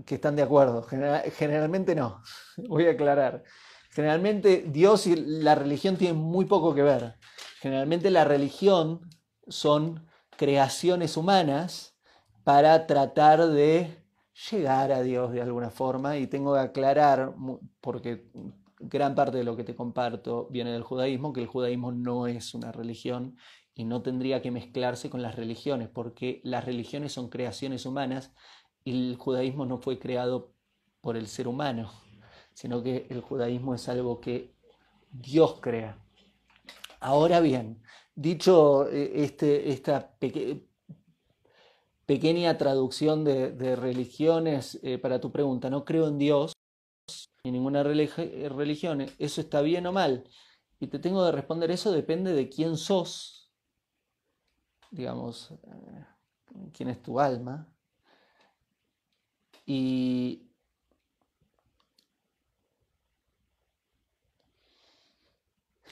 que 0.07 0.15
están 0.15 0.37
de 0.37 0.43
acuerdo. 0.43 0.83
generalmente 0.85 1.95
no. 1.95 2.23
Voy 2.67 2.87
a 2.87 2.93
aclarar. 2.93 3.45
Generalmente 3.91 4.65
Dios 4.69 5.07
y 5.07 5.17
la 5.17 5.55
religión 5.55 5.99
tienen 5.99 6.17
muy 6.17 6.47
poco 6.47 6.75
que 6.75 6.83
ver. 6.83 7.17
Generalmente 7.61 8.11
la 8.11 8.25
religión 8.25 9.03
son 9.49 10.07
creaciones 10.37 11.17
humanas 11.17 11.97
para 12.45 12.87
tratar 12.87 13.47
de 13.49 14.03
llegar 14.51 14.93
a 14.93 15.03
Dios 15.03 15.33
de 15.33 15.43
alguna 15.43 15.71
forma 15.71 16.17
y 16.17 16.27
tengo 16.27 16.55
que 16.55 16.61
aclarar, 16.61 17.35
porque 17.81 18.31
gran 18.79 19.15
parte 19.15 19.39
de 19.39 19.45
lo 19.45 19.57
que 19.57 19.65
te 19.65 19.75
comparto 19.75 20.49
viene 20.51 20.73
del 20.73 20.83
judaísmo, 20.83 21.33
que 21.33 21.41
el 21.41 21.47
judaísmo 21.47 21.93
no 21.93 22.27
es 22.27 22.55
una 22.55 22.71
religión 22.73 23.37
y 23.75 23.85
no 23.85 24.03
tendría 24.03 24.41
que 24.41 24.51
mezclarse 24.51 25.11
con 25.11 25.23
las 25.23 25.35
religiones, 25.35 25.89
porque 25.89 26.41
las 26.45 26.65
religiones 26.65 27.13
son 27.13 27.29
creaciones 27.29 27.87
humanas 27.87 28.33
y 28.85 29.11
el 29.11 29.17
judaísmo 29.17 29.67
no 29.67 29.79
fue 29.79 29.99
creado 29.99 30.53
por 31.01 31.17
el 31.17 31.27
ser 31.27 31.49
humano, 31.49 31.91
sino 32.55 32.83
que 32.83 33.07
el 33.11 33.21
judaísmo 33.21 33.75
es 33.75 33.89
algo 33.89 34.21
que 34.21 34.55
Dios 35.11 35.59
crea. 35.61 35.99
Ahora 37.01 37.41
bien, 37.41 37.81
Dicho 38.19 38.89
eh, 38.89 39.23
este, 39.23 39.71
esta 39.71 40.19
pequeña 42.05 42.59
traducción 42.59 43.23
de, 43.23 43.77
religiones 43.77 44.81
eh, 44.83 44.99
para 44.99 45.21
tu 45.21 45.31
pregunta, 45.31 45.71
no 45.71 45.85
creo 45.85 46.09
en 46.09 46.19
Dios 46.19 46.53
ni 47.45 47.53
ninguna 47.53 47.85
religión, 47.85 49.07
¿eso 49.21 49.41
está 49.41 49.61
bien 49.61 49.87
o 49.87 49.93
mal? 49.93 50.25
Y 50.81 50.89
te 50.89 50.99
tengo 50.99 51.25
que 51.25 51.31
responder, 51.31 51.71
eso 51.71 51.93
depende 51.93 52.33
de 52.33 52.49
quién 52.49 52.77
sos, 52.77 53.53
digamos, 54.91 55.53
eh, 55.53 56.05
quién 56.73 56.89
es 56.89 57.01
tu 57.01 57.21
alma. 57.21 57.73
Y 59.65 60.51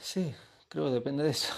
sí, 0.01 0.35
creo 0.69 0.87
que 0.87 0.91
depende 0.91 1.23
de 1.23 1.31
eso. 1.31 1.55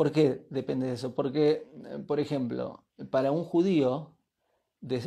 ¿Por 0.00 0.12
qué 0.12 0.46
depende 0.48 0.86
de 0.86 0.94
eso? 0.94 1.14
Porque, 1.14 1.68
eh, 1.84 1.98
por 2.06 2.20
ejemplo, 2.20 2.86
para 3.10 3.32
un 3.32 3.44
judío, 3.44 4.16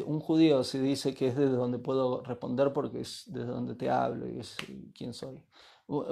un 0.06 0.20
judío 0.20 0.64
se 0.64 0.80
dice 0.80 1.16
que 1.16 1.30
es 1.30 1.36
desde 1.36 1.56
donde 1.56 1.80
puedo 1.80 2.22
responder 2.22 2.74
porque 2.74 3.00
es 3.00 3.24
desde 3.26 3.48
donde 3.48 3.74
te 3.74 3.90
hablo 3.90 4.30
y 4.30 4.38
es 4.38 4.56
quién 4.94 5.16
soy. 5.16 5.44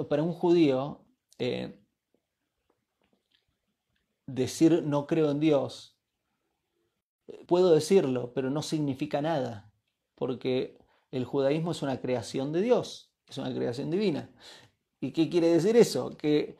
Para 0.08 0.24
un 0.24 0.32
judío, 0.32 1.04
eh, 1.38 1.78
decir 4.26 4.82
no 4.82 5.06
creo 5.06 5.30
en 5.30 5.38
Dios, 5.38 5.96
puedo 7.46 7.72
decirlo, 7.72 8.32
pero 8.34 8.50
no 8.50 8.62
significa 8.62 9.22
nada, 9.22 9.72
porque 10.16 10.76
el 11.12 11.24
judaísmo 11.24 11.70
es 11.70 11.82
una 11.82 12.00
creación 12.00 12.50
de 12.50 12.62
Dios, 12.62 13.12
es 13.28 13.38
una 13.38 13.54
creación 13.54 13.92
divina. 13.92 14.28
¿Y 15.00 15.12
qué 15.12 15.30
quiere 15.30 15.46
decir 15.52 15.76
eso? 15.76 16.16
Que 16.16 16.56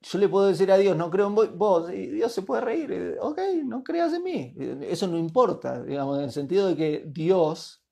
yo 0.00 0.18
le 0.18 0.28
puedo 0.28 0.46
decir 0.46 0.70
a 0.70 0.76
Dios, 0.76 0.96
no 0.96 1.10
creo 1.10 1.26
en 1.26 1.58
vos, 1.58 1.92
y 1.92 2.06
Dios 2.06 2.32
se 2.32 2.42
puede 2.42 2.60
reír, 2.62 3.16
ok, 3.20 3.40
no 3.64 3.82
creas 3.82 4.12
en 4.12 4.22
mí. 4.22 4.54
Eso 4.82 5.08
no 5.08 5.18
importa, 5.18 5.82
digamos, 5.82 6.18
en 6.18 6.24
el 6.24 6.30
sentido 6.30 6.68
de 6.68 6.76
que 6.76 7.04
Dios 7.06 7.82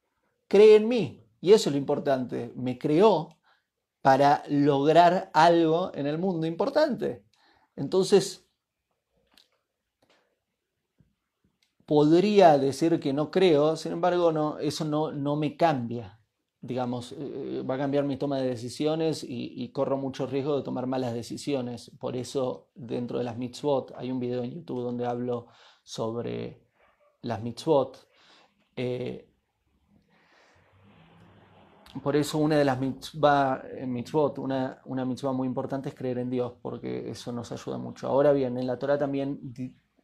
cree 0.48 0.76
en 0.76 0.88
mí, 0.88 1.26
y 1.40 1.52
eso 1.52 1.68
es 1.68 1.74
lo 1.74 1.78
importante, 1.78 2.52
me 2.54 2.78
creó 2.78 3.36
para 4.02 4.44
lograr 4.48 5.30
algo 5.34 5.90
en 5.94 6.06
el 6.06 6.18
mundo 6.18 6.46
importante. 6.46 7.24
Entonces, 7.74 8.46
podría 11.84 12.56
decir 12.56 13.00
que 13.00 13.12
no 13.12 13.30
creo, 13.32 13.76
sin 13.76 13.92
embargo, 13.92 14.30
no, 14.30 14.58
eso 14.58 14.84
no, 14.84 15.10
no 15.10 15.34
me 15.34 15.56
cambia 15.56 16.16
digamos, 16.60 17.12
eh, 17.12 17.62
va 17.68 17.74
a 17.74 17.78
cambiar 17.78 18.04
mi 18.04 18.16
toma 18.16 18.38
de 18.38 18.48
decisiones 18.48 19.24
y, 19.26 19.68
corro 19.70 19.96
mucho 19.96 20.26
riesgo 20.26 20.56
de 20.56 20.62
tomar 20.62 20.86
malas 20.86 21.14
decisiones. 21.14 21.90
Por 21.98 22.16
eso, 22.16 22.68
dentro 22.74 23.18
de 23.18 23.24
las 23.24 23.36
mitzvot, 23.36 23.92
hay 23.96 24.10
un 24.10 24.20
video 24.20 24.42
en 24.42 24.52
YouTube 24.52 24.82
donde 24.82 25.06
hablo 25.06 25.48
sobre 25.82 26.62
las 27.22 27.42
mitzvot. 27.42 28.08
Eh, 28.74 29.28
por 32.02 32.14
eso 32.16 32.38
una 32.38 32.58
de 32.58 32.64
las 32.64 32.78
eh, 32.82 33.86
mitzvot, 33.86 34.38
una, 34.38 34.80
una 34.84 35.04
mitzvah 35.04 35.32
muy 35.32 35.46
importante 35.46 35.88
es 35.88 35.94
creer 35.94 36.18
en 36.18 36.30
Dios, 36.30 36.54
porque 36.60 37.10
eso 37.10 37.32
nos 37.32 37.52
ayuda 37.52 37.78
mucho. 37.78 38.08
Ahora 38.08 38.32
bien, 38.32 38.58
en 38.58 38.66
la 38.66 38.78
Torah 38.78 38.98
también 38.98 39.40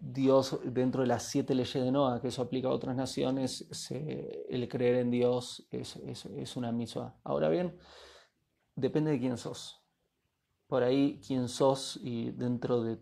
Dios, 0.05 0.59
dentro 0.65 1.03
de 1.03 1.07
las 1.07 1.23
siete 1.23 1.55
leyes 1.55 1.75
de 1.75 1.93
Noah, 1.93 2.21
que 2.21 2.27
eso 2.27 2.43
aplica 2.43 2.67
a 2.67 2.73
otras 2.73 2.97
naciones, 2.97 3.69
el 3.93 4.69
creer 4.69 4.97
en 4.97 5.13
Dios 5.13 5.65
es, 5.71 6.57
una 6.57 6.73
misma. 6.73 7.15
Ahora 7.23 7.49
bien, 7.49 7.79
depende 8.75 9.13
de 9.13 9.21
quién 9.21 9.39
sos. 9.39 9.81
Por 10.67 10.83
ahí, 10.83 11.21
quién 11.25 11.49
sos 11.49 12.01
y 12.03 12.33
dentro 12.33 12.83
de 12.83 12.99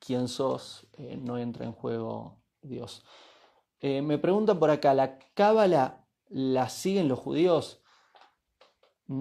quién 0.00 0.26
sos 0.26 0.88
eh, 0.94 1.16
no 1.16 1.38
entra 1.38 1.64
en 1.64 1.72
juego 1.72 2.42
Dios. 2.60 3.04
Eh, 3.78 4.02
me 4.02 4.18
preguntan 4.18 4.58
por 4.58 4.70
acá, 4.70 4.94
¿la 4.94 5.20
cábala 5.34 6.08
la 6.28 6.68
siguen 6.68 7.06
los 7.06 7.20
judíos? 7.20 7.84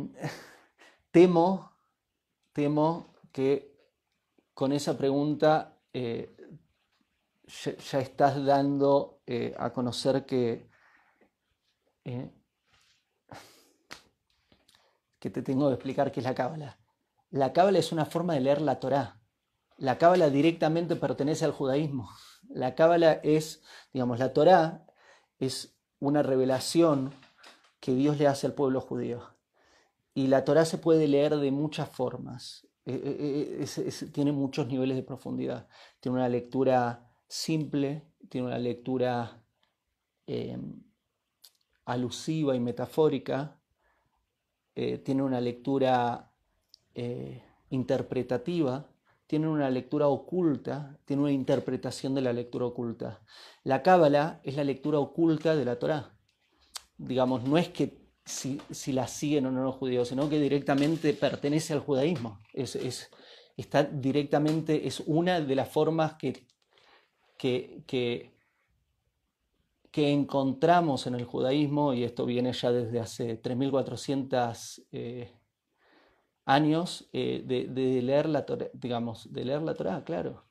temo, 1.11 1.71
temo 2.51 3.13
que 3.31 3.77
con 4.55 4.71
esa 4.71 4.97
pregunta 4.97 5.74
eh, 5.97 6.35
ya, 7.63 7.99
estás 8.01 8.43
dando 8.43 9.21
eh, 9.25 9.55
a 9.57 9.71
conocer 9.71 10.25
que, 10.25 10.67
eh, 12.03 12.33
que 15.19 15.29
te 15.29 15.41
tengo 15.41 15.69
que 15.69 15.75
explicar 15.75 16.11
qué 16.11 16.19
es 16.19 16.25
la 16.25 16.35
cábala. 16.35 16.77
La 17.29 17.53
cábala 17.53 17.79
es 17.79 17.93
una 17.93 18.05
forma 18.05 18.33
de 18.33 18.41
leer 18.41 18.61
la 18.61 18.81
Torá. 18.81 19.21
La 19.77 19.97
cábala 19.97 20.29
directamente 20.29 20.97
pertenece 20.97 21.45
al 21.45 21.53
judaísmo. 21.53 22.09
La 22.49 22.75
cábala 22.75 23.13
es, 23.23 23.63
digamos, 23.93 24.19
la 24.19 24.33
Torá 24.33 24.85
es 25.39 25.77
una 25.99 26.23
revelación 26.23 27.13
que 27.79 27.95
Dios 27.95 28.17
le 28.17 28.27
hace 28.27 28.47
al 28.47 28.53
pueblo 28.53 28.81
judío. 28.81 29.33
Y 30.13 30.27
la 30.27 30.43
Torá 30.43 30.65
se 30.65 30.77
puede 30.77 31.07
leer 31.07 31.37
de 31.37 31.51
muchas 31.51 31.87
formas. 31.87 32.67
Eh, 32.87 33.63
eh, 33.63 33.65
eh, 33.77 34.05
tiene 34.11 34.31
muchos 34.31 34.67
niveles 34.67 34.95
de 34.95 35.03
profundidad. 35.03 35.67
Tiene 35.99 36.19
una 36.19 36.29
lectura 36.29 37.11
simple, 37.27 38.13
tiene 38.29 38.47
una 38.47 38.59
lectura 38.59 39.41
alusiva 41.85 42.55
y 42.55 42.59
metafórica, 42.59 43.59
tiene 44.73 45.21
una 45.21 45.39
lectura 45.39 46.31
interpretativa, 47.69 48.89
tiene 49.27 49.47
una 49.47 49.69
lectura 49.69 50.07
oculta, 50.07 50.99
tiene 51.05 51.23
una 51.23 51.31
interpretación 51.31 52.15
de 52.15 52.21
la 52.21 52.33
lectura 52.33 52.65
oculta. 52.65 53.21
La 53.63 53.83
Cábala 53.83 54.41
es 54.43 54.55
la 54.55 54.63
lectura 54.63 54.99
oculta 54.99 55.55
de 55.55 55.65
la 55.65 55.77
Torá. 55.77 56.17
Digamos, 56.97 57.43
no 57.43 57.57
es 57.57 57.69
que 57.69 58.04
si, 58.25 58.59
si 58.71 58.91
la 58.91 59.07
siguen 59.07 59.45
o 59.45 59.51
no 59.51 59.63
los 59.63 59.75
judíos, 59.75 60.09
sino 60.09 60.27
que 60.27 60.39
directamente 60.39 61.13
pertenece 61.13 61.73
al 61.73 61.79
judaísmo. 61.79 62.41
Es, 62.53 62.75
es, 62.75 63.11
está 63.55 63.83
directamente, 63.83 64.87
es 64.87 65.01
una 65.01 65.39
de 65.39 65.55
las 65.55 65.69
formas 65.69 66.15
que, 66.15 66.47
que, 67.37 67.83
que, 67.85 68.33
encontramos 69.95 71.07
en 71.07 71.15
el 71.15 71.23
judaísmo, 71.23 71.93
y 71.93 72.03
esto 72.03 72.25
viene 72.25 72.51
ya 72.51 72.71
desde 72.71 72.99
hace 72.99 73.37
3400 73.37 74.81
eh, 74.91 75.31
años, 76.45 77.07
eh, 77.13 77.43
de, 77.45 78.01
leer 78.01 78.27
la 78.27 78.45
Torah, 78.45 78.69
digamos, 78.73 79.31
de 79.31 79.45
leer 79.45 79.61
la 79.61 79.73
Torah, 79.73 80.03
claro. 80.03 80.43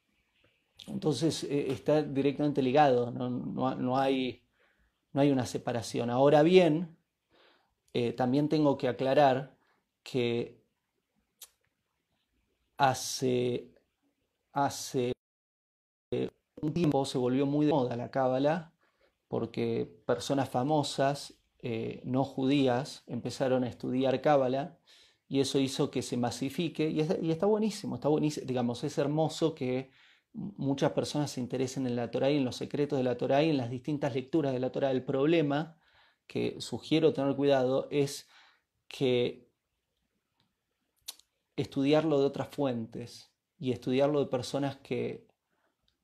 Entonces 0.86 1.44
eh, 1.44 1.66
está 1.70 2.02
directamente 2.02 2.62
ligado, 2.62 3.10
no, 3.10 3.28
no, 3.28 3.98
hay, 3.98 4.42
no 5.12 5.20
hay 5.20 5.30
una 5.30 5.44
separación. 5.44 6.08
Ahora 6.08 6.42
bien, 6.42 6.96
eh, 7.94 8.12
también 8.12 8.48
tengo 8.48 8.76
que 8.76 8.88
aclarar 8.88 9.56
que 10.02 10.60
hace, 12.76 13.70
hace 14.52 15.12
un 16.60 16.72
tiempo 16.72 17.04
se 17.04 17.18
volvió 17.18 17.46
muy 17.46 17.66
de 17.66 17.72
moda 17.72 17.96
la 17.96 18.10
cábala 18.10 18.72
porque 19.28 19.88
personas 20.06 20.48
famosas 20.48 21.34
eh, 21.60 22.02
no 22.04 22.24
judías 22.24 23.04
empezaron 23.06 23.64
a 23.64 23.68
estudiar 23.68 24.20
cábala 24.20 24.78
y 25.28 25.40
eso 25.40 25.58
hizo 25.58 25.90
que 25.90 26.02
se 26.02 26.16
masifique 26.16 26.90
y, 26.90 27.00
está 27.00 27.46
buenísimo, 27.46 27.94
está 27.94 28.08
buenísimo, 28.08 28.46
digamos, 28.46 28.84
es 28.84 28.98
hermoso 28.98 29.54
que 29.54 29.90
muchas 30.32 30.92
personas 30.92 31.30
se 31.30 31.40
interesen 31.40 31.86
en 31.86 31.96
la 31.96 32.10
Torah 32.10 32.30
y 32.30 32.36
en 32.36 32.44
los 32.44 32.56
secretos 32.56 32.98
de 32.98 33.04
la 33.04 33.16
Torah 33.16 33.42
y 33.42 33.50
en 33.50 33.56
las 33.56 33.70
distintas 33.70 34.14
lecturas 34.14 34.52
de 34.52 34.58
la 34.58 34.70
Torah. 34.70 34.90
El 34.90 35.04
problema 35.04 35.76
que 36.26 36.60
sugiero 36.60 37.12
tener 37.12 37.36
cuidado 37.36 37.88
es 37.90 38.28
que 38.88 39.48
estudiarlo 41.56 42.18
de 42.18 42.26
otras 42.26 42.48
fuentes 42.48 43.30
y 43.58 43.72
estudiarlo 43.72 44.20
de 44.20 44.26
personas 44.26 44.76
que 44.76 45.26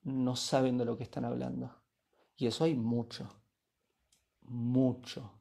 no 0.03 0.37
saben 0.37 0.79
de 0.79 0.85
lo 0.85 0.97
que 0.97 1.05
están 1.05 1.25
hablando. 1.25 1.77
Y 2.37 2.47
eso 2.47 2.65
hay 2.65 2.75
mucho, 2.75 3.29
mucho. 4.43 5.41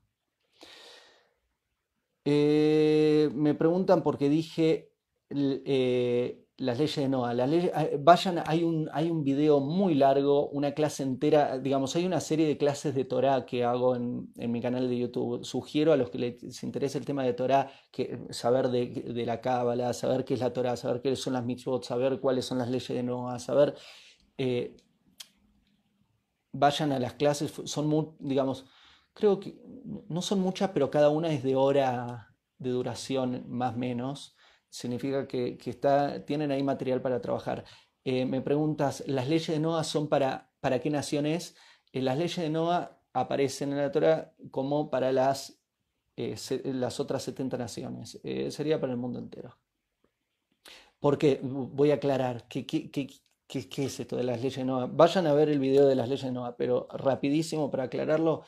Eh, 2.26 3.30
me 3.34 3.56
preguntan 3.56 4.04
por 4.04 4.18
qué 4.18 4.30
dije 4.30 4.94
eh, 5.30 6.46
las 6.60 6.78
leyes 6.78 6.96
de 6.96 7.10
Noah. 7.10 7.34
Las 7.34 7.50
leyes, 7.50 7.72
ah, 7.74 7.88
vayan, 8.00 8.44
hay 8.46 8.64
un, 8.64 8.90
hay 8.94 9.10
un 9.10 9.24
video 9.24 9.60
muy 9.60 9.96
largo, 9.96 10.50
una 10.50 10.74
clase 10.74 11.04
entera, 11.04 11.58
digamos, 11.58 11.96
hay 11.96 12.06
una 12.06 12.20
serie 12.20 12.48
de 12.48 12.58
clases 12.58 12.94
de 12.94 13.06
Torah 13.06 13.46
que 13.46 13.64
hago 13.64 13.96
en, 13.96 14.30
mi 14.36 14.62
canal 14.62 14.90
de 14.90 14.98
YouTube. 14.98 15.44
Sugiero 15.44 15.94
a 15.94 15.98
los 15.98 16.10
que 16.10 16.20
les 16.20 16.64
interese 16.64 16.98
el 16.98 17.06
tema 17.06 17.24
de 17.24 17.34
Torah, 17.34 17.72
que, 17.92 18.20
saber 18.30 18.70
de, 18.70 19.26
la 19.26 19.42
Cábala, 19.42 19.94
saber 19.94 20.26
qué 20.26 20.34
es 20.34 20.42
la 20.42 20.54
Torah, 20.54 20.76
saber 20.76 21.02
qué 21.02 21.16
son 21.16 21.34
las 21.34 21.46
mitzvot, 21.46 21.84
saber 21.84 22.20
cuáles 22.20 22.46
son 22.46 22.58
las 22.58 22.70
leyes 22.70 22.90
de 22.90 23.04
Noah, 23.04 23.40
saber... 23.40 23.76
Eh, 24.38 24.76
vayan 26.52 26.92
a 26.92 27.00
las 27.00 27.14
clases, 27.14 27.54
son 27.66 27.88
muy, 27.88 28.08
digamos, 28.20 28.66
creo 29.14 29.40
que 29.40 29.56
no 30.08 30.22
son 30.22 30.40
muchas, 30.40 30.72
pero 30.72 30.90
cada 30.90 31.10
una 31.10 31.32
es 31.32 31.44
de 31.44 31.56
hora 31.56 32.36
de 32.58 32.72
duración 32.72 33.46
más 33.48 33.76
o 33.76 33.78
menos 33.78 34.36
significa 34.70 35.28
que, 35.28 35.58
está, 35.66 36.26
tienen 36.26 36.52
ahí 36.52 36.64
material 36.64 37.02
para 37.02 37.22
trabajar. 37.22 37.66
Eh, 38.04 38.26
me 38.26 38.42
preguntas, 38.42 39.04
¿las 39.08 39.28
leyes 39.28 39.48
de 39.48 39.60
Noah 39.60 39.84
son 39.84 40.08
para, 40.08 40.52
para 40.60 40.80
qué 40.80 40.90
naciones? 40.90 41.56
Eh, 41.92 42.02
las 42.02 42.18
leyes 42.18 42.38
de 42.38 42.50
Noah 42.50 42.98
aparecen 43.14 43.72
en 43.72 43.78
la 43.78 43.92
Torah 43.92 44.34
como 44.52 44.90
para 44.90 45.12
las, 45.12 45.60
eh, 46.16 46.36
las 46.66 47.00
otras 47.00 47.24
70 47.24 47.58
naciones. 47.58 48.20
sería 48.50 48.80
para 48.80 48.94
el 48.94 49.00
mundo 49.00 49.20
entero. 49.20 49.58
Porque 51.00 51.40
voy 51.42 51.92
a 51.92 51.96
aclarar, 51.96 52.48
¿qué, 52.48 52.66
qué, 52.66 52.92
qué, 52.92 53.08
qué, 53.48 53.86
es 53.86 54.00
esto 54.00 54.18
de 54.18 54.24
las 54.24 54.38
leyes 54.38 54.58
de 54.58 54.66
Noah? 54.66 54.86
Vayan 54.88 55.28
a 55.28 55.34
ver 55.34 55.50
el 55.50 55.60
video 55.60 55.88
de 55.88 55.96
las 55.96 56.10
leyes 56.10 56.26
de 56.26 56.32
Noah, 56.32 56.56
pero 56.58 56.88
rapidísimo 56.92 57.72
para 57.72 57.84
aclararlo, 57.86 58.44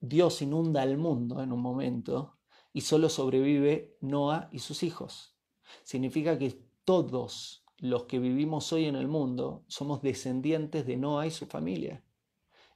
Dios 0.00 0.42
inunda 0.42 0.82
al 0.82 0.96
mundo 0.96 1.42
en 1.42 1.52
un 1.52 1.60
momento 1.60 2.38
y 2.72 2.82
solo 2.82 3.08
sobrevive 3.08 3.96
Noah 4.00 4.48
y 4.52 4.58
sus 4.60 4.82
hijos 4.82 5.35
significa 5.82 6.38
que 6.38 6.60
todos 6.84 7.64
los 7.78 8.04
que 8.04 8.18
vivimos 8.18 8.72
hoy 8.72 8.86
en 8.86 8.96
el 8.96 9.08
mundo 9.08 9.64
somos 9.68 10.02
descendientes 10.02 10.86
de 10.86 10.96
Noah 10.96 11.26
y 11.26 11.30
su 11.30 11.46
familia. 11.46 12.02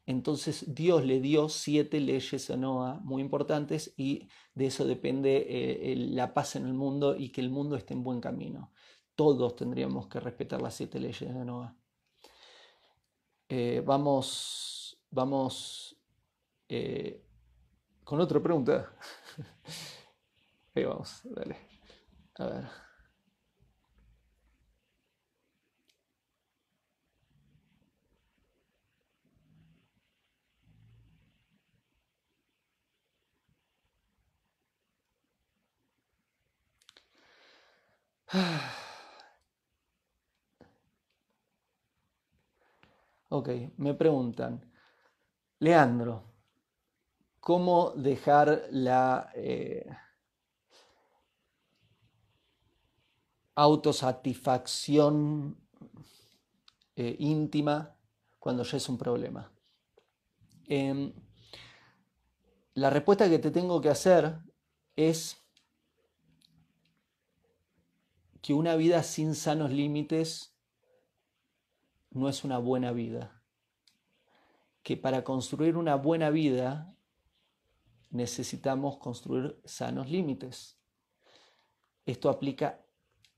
Entonces 0.07 0.75
Dios 0.75 1.05
le 1.05 1.21
dio 1.21 1.49
siete 1.49 2.01
leyes 2.01 2.51
a 2.51 2.57
Noah 2.57 3.01
muy 3.03 3.23
importantes 3.23 3.95
y 3.97 4.29
de 4.55 4.67
eso 4.67 4.85
depende 4.85 5.47
eh, 5.49 5.97
la 5.97 6.35
paz 6.35 6.57
en 6.57 6.67
el 6.67 6.75
mundo 6.75 7.17
y 7.17 7.31
que 7.31 7.41
el 7.41 7.51
mundo 7.51 7.77
esté 7.77 7.95
en 7.95 8.03
buen 8.03 8.21
camino. 8.21 8.73
todos 9.15 9.55
tendríamos 9.55 10.09
que 10.09 10.19
respetar 10.19 10.63
las 10.63 10.75
siete 10.75 10.99
leyes 10.99 11.35
de 11.35 11.45
Noah. 11.45 11.77
Eh, 13.49 13.83
vamos, 13.85 14.99
vamos 15.11 15.97
eh, 16.69 17.23
con 18.05 18.21
otra 18.21 18.41
pregunta. 18.41 18.93
Ahí 20.75 20.85
vamos, 20.85 21.21
dale. 21.25 21.70
A 22.39 22.45
ver. 22.47 22.65
Me 43.79 43.95
preguntan, 43.95 44.61
Leandro, 45.61 46.25
¿cómo 47.41 47.91
dejar 47.97 48.67
la 48.71 49.31
eh, 49.35 49.87
autosatisfacción 53.55 55.57
eh, 56.97 57.17
íntima 57.19 57.97
cuando 58.39 58.63
ya 58.63 58.77
es 58.77 58.89
un 58.89 58.99
problema? 58.99 59.51
Em, 60.67 61.13
la 62.75 62.91
respuesta 62.91 63.29
que 63.29 63.39
te 63.39 63.51
tengo 63.51 63.81
que 63.81 63.89
hacer 63.89 64.39
es 64.97 65.41
que 68.41 68.55
una 68.55 68.77
vida 68.77 69.03
sin 69.03 69.35
sanos 69.35 69.71
límites 69.71 70.55
no 72.11 72.29
es 72.29 72.45
una 72.45 72.59
buena 72.59 72.93
vida. 72.93 73.43
Que 74.83 74.97
para 74.97 75.25
construir 75.25 75.77
una 75.77 75.97
buena 75.97 76.31
vida 76.31 76.97
necesitamos 78.11 78.99
construir 78.99 79.61
sanos 79.65 80.09
límites. 80.09 80.79
Esto 82.07 82.31
aplica 82.31 82.81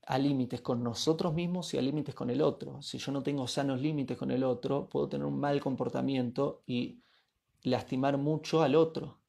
a 0.05 0.17
límites 0.17 0.61
con 0.61 0.83
nosotros 0.83 1.33
mismos 1.33 1.73
y 1.73 1.77
a 1.77 1.81
límites 1.81 2.13
con 2.15 2.29
el 2.29 2.41
otro. 2.41 2.81
Si 2.81 2.97
yo 2.97 3.11
no 3.11 3.23
tengo 3.23 3.47
sanos 3.47 3.81
límites 3.81 4.17
con 4.17 4.31
el 4.31 4.43
otro, 4.43 4.89
puedo 4.89 5.07
tener 5.07 5.25
un 5.25 5.39
mal 5.39 5.61
comportamiento 5.61 6.63
y 6.65 7.01
lastimar 7.63 8.17
mucho 8.17 8.61
al 8.61 8.75
otro. 8.75 9.19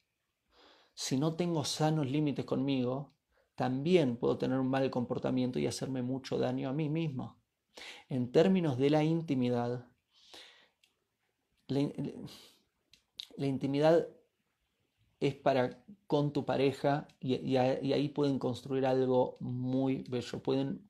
Si 0.94 1.16
no 1.16 1.34
tengo 1.34 1.64
sanos 1.64 2.10
límites 2.10 2.44
conmigo, 2.44 3.14
también 3.54 4.16
puedo 4.16 4.36
tener 4.38 4.58
un 4.58 4.68
mal 4.68 4.90
comportamiento 4.90 5.58
y 5.58 5.66
hacerme 5.66 6.02
mucho 6.02 6.38
daño 6.38 6.68
a 6.68 6.72
mí 6.72 6.88
mismo. 6.88 7.38
En 8.08 8.32
términos 8.32 8.78
de 8.78 8.90
la 8.90 9.02
intimidad, 9.02 9.86
la, 11.68 11.80
intimidad 13.38 14.08
es 15.20 15.34
para 15.34 15.82
con 16.06 16.32
tu 16.32 16.44
pareja 16.44 17.08
y, 17.20 17.56
ahí 17.56 18.08
pueden 18.08 18.38
construir 18.38 18.86
algo 18.86 19.36
muy 19.40 20.04
bello, 20.08 20.42
pueden 20.42 20.88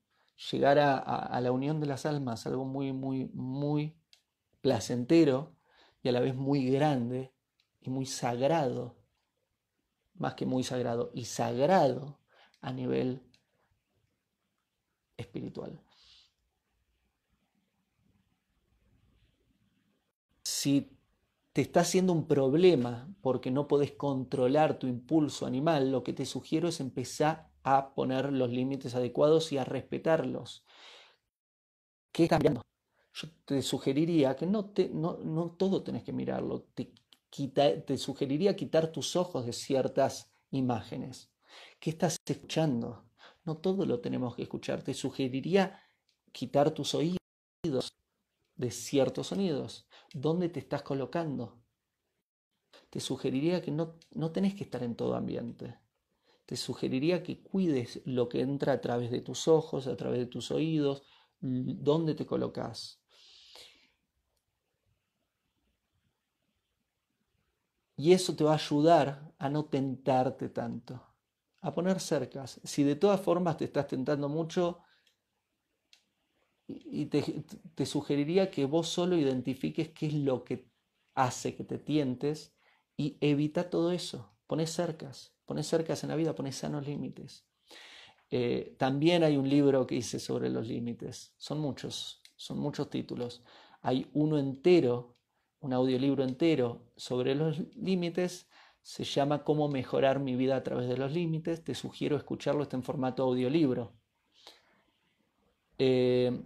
llegar 0.51 0.79
a, 0.79 1.39
la 1.41 1.51
unión 1.51 1.79
de 1.79 1.87
las 1.87 2.05
almas, 2.05 2.45
algo 2.45 2.65
muy, 2.65 2.91
muy, 2.91 3.29
muy 3.33 3.95
placentero 4.61 5.55
y 6.03 6.09
a 6.09 6.11
la 6.11 6.19
vez 6.19 6.35
muy 6.35 6.69
grande 6.69 7.33
y 7.81 7.89
muy 7.89 8.05
sagrado, 8.05 8.95
más 10.15 10.35
que 10.35 10.45
muy 10.45 10.63
sagrado, 10.63 11.11
y 11.13 11.25
sagrado 11.25 12.19
a 12.61 12.71
nivel 12.71 13.23
espiritual. 15.17 15.79
Si 20.43 20.94
te 21.55 21.61
está 21.61 21.79
haciendo 21.79 22.11
un 22.11 22.27
problema 22.27 23.07
porque 23.21 23.49
no 23.49 23.69
podés 23.69 23.93
controlar 23.93 24.77
tu 24.77 24.87
impulso 24.87 25.45
animal, 25.45 25.89
lo 25.89 26.03
que 26.03 26.11
te 26.11 26.25
sugiero 26.25 26.67
es 26.67 26.81
empezar 26.81 27.49
a 27.63 27.95
poner 27.95 28.33
los 28.33 28.49
límites 28.49 28.93
adecuados 28.93 29.53
y 29.53 29.57
a 29.57 29.63
respetarlos. 29.63 30.65
¿Qué 32.11 32.23
está 32.23 32.39
mirando? 32.39 32.61
Yo 33.13 33.29
te 33.45 33.61
sugeriría 33.61 34.35
que 34.35 34.45
no, 34.45 34.65
te, 34.65 34.89
no, 34.89 35.17
no 35.23 35.51
todo 35.51 35.81
tenés 35.81 36.03
que 36.03 36.11
mirarlo. 36.11 36.65
Te, 36.73 36.91
te 37.85 37.97
sugeriría 37.97 38.57
quitar 38.57 38.91
tus 38.91 39.15
ojos 39.15 39.45
de 39.45 39.53
ciertas 39.53 40.29
imágenes. 40.51 41.31
¿Qué 41.79 41.91
estás 41.91 42.17
escuchando? 42.27 43.05
No 43.45 43.55
todo 43.55 43.85
lo 43.85 44.01
tenemos 44.01 44.35
que 44.35 44.41
escuchar. 44.41 44.83
Te 44.83 44.93
sugeriría 44.93 45.81
quitar 46.33 46.71
tus 46.71 46.93
oídos 46.95 47.94
de 48.55 48.71
ciertos 48.71 49.27
sonidos. 49.27 49.87
¿Dónde 50.13 50.49
te 50.49 50.59
estás 50.59 50.81
colocando? 50.81 51.61
Te 52.89 52.99
sugeriría 52.99 53.61
que 53.61 53.71
no, 53.71 53.95
no 54.11 54.31
tenés 54.31 54.55
que 54.55 54.63
estar 54.63 54.83
en 54.83 54.95
todo 54.95 55.15
ambiente. 55.15 55.79
Te 56.45 56.55
sugeriría 56.55 57.23
que 57.23 57.41
cuides 57.41 58.01
lo 58.05 58.29
que 58.29 58.41
entra 58.41 58.73
a 58.73 58.81
través 58.81 59.11
de 59.11 59.21
tus 59.21 59.47
ojos, 59.47 59.87
a 59.87 59.95
través 59.95 60.19
de 60.19 60.27
tus 60.27 60.51
oídos, 60.51 61.03
dónde 61.39 62.15
te 62.15 62.25
colocas. 62.25 63.01
Y 67.97 68.13
eso 68.13 68.35
te 68.35 68.43
va 68.43 68.51
a 68.51 68.55
ayudar 68.55 69.33
a 69.37 69.49
no 69.49 69.65
tentarte 69.65 70.49
tanto 70.49 71.15
a 71.65 71.73
poner 71.73 71.99
cercas. 71.99 72.61
Si 72.63 72.83
de 72.83 72.95
todas 72.95 73.19
formas 73.19 73.57
te 73.57 73.65
estás 73.65 73.87
tentando 73.87 74.29
mucho, 74.29 74.81
y 76.67 77.05
te, 77.07 77.85
sugeriría 77.85 78.49
que 78.49 78.65
vos 78.65 78.87
solo 78.87 79.17
identifiques 79.17 79.89
qué 79.89 80.07
es 80.07 80.13
lo 80.13 80.43
que 80.43 80.67
hace 81.13 81.55
que 81.55 81.63
te 81.63 81.77
tientes 81.77 82.55
y 82.97 83.17
evita 83.21 83.69
todo 83.69 83.91
eso. 83.91 84.31
Pones 84.47 84.71
cercas, 84.71 85.33
pones 85.45 85.67
cercas 85.67 86.03
en 86.03 86.09
la 86.09 86.15
vida, 86.15 86.35
pones 86.35 86.55
sanos 86.55 86.85
límites. 86.85 87.45
Eh, 88.31 88.75
también 88.77 89.23
hay 89.23 89.37
un 89.37 89.47
libro 89.47 89.85
que 89.85 89.95
hice 89.95 90.19
sobre 90.19 90.49
los 90.49 90.67
límites. 90.67 91.33
Son 91.37 91.59
muchos, 91.59 92.21
son 92.35 92.59
muchos 92.59 92.89
títulos. 92.89 93.43
Hay 93.81 94.09
uno 94.13 94.39
entero, 94.39 95.15
un 95.59 95.73
audiolibro 95.73 96.23
entero 96.23 96.91
sobre 96.95 97.35
los 97.35 97.59
límites 97.75 98.47
se 98.85 99.03
llama 99.03 99.43
Cómo 99.43 99.67
mejorar 99.67 100.19
mi 100.19 100.35
vida 100.35 100.55
a 100.55 100.61
través 100.61 100.87
de 100.87 100.95
los 100.95 101.11
límites. 101.11 101.63
Te 101.63 101.73
sugiero 101.73 102.15
escucharlo, 102.15 102.61
está 102.61 102.77
en 102.77 102.83
formato 102.83 103.23
audiolibro. 103.23 103.93
Eh, 105.79 106.39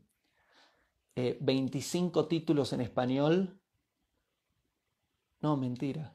25 1.16 2.20
eh, 2.20 2.24
títulos 2.28 2.74
en 2.74 2.82
español. 2.82 3.58
No, 5.46 5.56
mentira. 5.58 6.12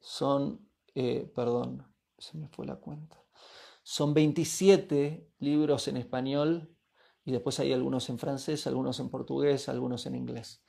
Son, 0.00 0.66
eh, 0.94 1.30
perdón, 1.34 1.86
se 2.16 2.38
me 2.38 2.48
fue 2.48 2.64
la 2.64 2.76
cuenta. 2.76 3.22
Son 3.82 4.14
27 4.14 5.28
libros 5.40 5.88
en 5.88 5.98
español 5.98 6.74
y 7.22 7.32
después 7.32 7.60
hay 7.60 7.74
algunos 7.74 8.08
en 8.08 8.18
francés, 8.18 8.66
algunos 8.66 8.98
en 8.98 9.10
portugués, 9.10 9.68
algunos 9.68 10.06
en 10.06 10.14
inglés. 10.14 10.64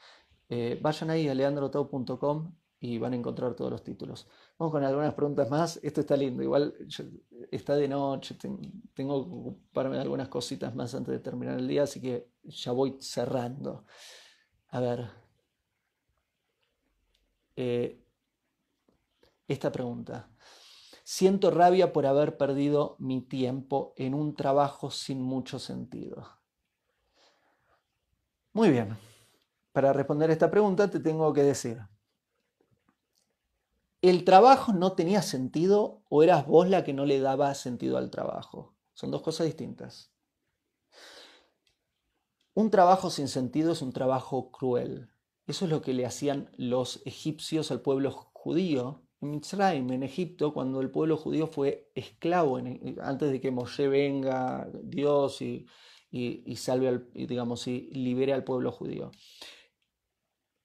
Eh, 0.49 0.77
vayan 0.81 1.11
ahí 1.11 1.29
a 1.29 1.33
leandrotau.com 1.33 2.55
y 2.81 2.97
van 2.97 3.13
a 3.13 3.15
encontrar 3.15 3.55
todos 3.55 3.71
los 3.71 3.83
títulos. 3.85 4.27
Vamos 4.59 4.73
con 4.73 4.83
algunas 4.83 5.13
preguntas 5.13 5.49
más. 5.49 5.79
Esto 5.81 6.01
está 6.01 6.17
lindo. 6.17 6.43
Igual 6.43 6.75
está 7.49 7.77
de 7.77 7.87
noche, 7.87 8.35
tengo 8.35 9.23
que 9.23 9.31
ocuparme 9.31 9.95
de 9.95 10.01
algunas 10.01 10.27
cositas 10.27 10.75
más 10.75 10.93
antes 10.93 11.13
de 11.13 11.19
terminar 11.19 11.57
el 11.57 11.69
día, 11.69 11.83
así 11.83 12.01
que 12.01 12.31
ya 12.43 12.73
voy 12.73 12.97
cerrando. 12.99 13.85
A 14.71 14.81
ver. 14.81 15.26
Eh, 17.57 18.01
esta 19.49 19.71
pregunta. 19.71 20.29
Siento 21.03 21.51
rabia 21.51 21.91
por 21.91 22.05
haber 22.05 22.37
perdido 22.37 22.95
mi 22.99 23.21
tiempo 23.21 23.93
en 23.97 24.13
un 24.13 24.35
trabajo 24.35 24.91
sin 24.91 25.21
mucho 25.21 25.59
sentido. 25.59 26.25
Muy 28.53 28.69
bien. 28.69 28.97
Para 29.73 29.91
responder 29.91 30.31
esta 30.31 30.49
pregunta 30.49 30.89
te 30.89 30.99
tengo 30.99 31.33
que 31.33 31.43
decir, 31.43 31.81
¿El 34.01 34.25
trabajo 34.25 34.73
no 34.73 34.93
tenía 34.93 35.23
sentido 35.23 36.03
o 36.07 36.21
eras 36.21 36.45
vos 36.45 36.69
la 36.69 36.83
que 36.83 36.93
no 36.93 37.05
le 37.05 37.19
daba 37.19 37.53
sentido 37.55 37.97
al 37.97 38.11
trabajo? 38.11 38.75
Son 38.93 39.09
dos 39.09 39.23
cosas 39.23 39.47
distintas. 39.47 40.11
Un 42.53 42.69
trabajo 42.69 43.09
sin 43.09 43.27
sentido 43.27 43.71
es 43.71 43.81
un 43.81 43.91
trabajo 43.91 44.51
cruel. 44.51 45.09
Eso 45.47 45.63
es 45.63 45.71
lo 45.71 45.81
que 45.81 45.93
le 45.93 46.05
hacían 46.05 46.51
los 46.57 47.01
egipcios 47.05 47.71
al 47.71 47.81
pueblo 47.81 48.11
judío. 48.11 49.01
En 49.21 49.31
Mitzrayim, 49.31 49.89
en 49.91 50.03
Egipto, 50.03 50.53
cuando 50.53 50.81
el 50.81 50.91
pueblo 50.91 51.15
judío 51.15 51.47
fue 51.47 51.89
esclavo, 51.95 52.57
antes 53.01 53.31
de 53.31 53.41
que 53.41 53.49
Moshe 53.49 53.87
venga, 53.87 54.69
Dios, 54.83 55.41
y, 55.41 55.65
y, 56.11 56.55
salve, 56.57 56.89
al, 56.89 57.09
digamos, 57.13 57.65
y 57.67 57.89
libere 57.91 58.33
al 58.33 58.43
pueblo 58.43 58.71
judío. 58.71 59.11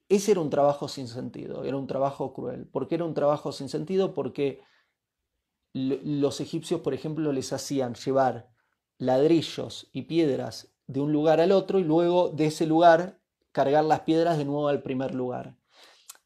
Ese 0.09 0.33
era 0.33 0.40
un 0.40 0.51
trabajo 0.51 0.88
sin 0.88 1.09
sentido, 1.09 1.64
era 1.64 1.77
un 1.77 1.87
trabajo 1.87 2.35
cruel. 2.35 2.66
¿Por 2.66 2.88
qué 2.88 2.97
era 2.97 3.05
un 3.05 3.14
trabajo 3.14 3.53
sin 3.53 3.68
sentido? 3.68 4.12
Porque 4.12 4.61
los 5.73 6.40
egipcios, 6.40 6.81
por 6.81 6.92
ejemplo, 6.92 7.33
les 7.33 7.53
hacían 7.53 7.95
llevar 7.95 8.51
ladrillos 8.99 9.88
y 9.92 10.03
piedras 10.03 10.75
de 10.87 11.01
un 11.01 11.12
lugar 11.12 11.40
al 11.40 11.53
otro 11.53 11.79
y 11.79 11.85
luego 11.85 12.29
de 12.29 12.47
ese 12.47 12.66
lugar 12.66 13.21
cargar 13.52 13.84
las 13.84 14.00
piedras 14.00 14.38
de 14.38 14.44
nuevo 14.44 14.68
al 14.68 14.82
primer 14.82 15.14
lugar. 15.14 15.56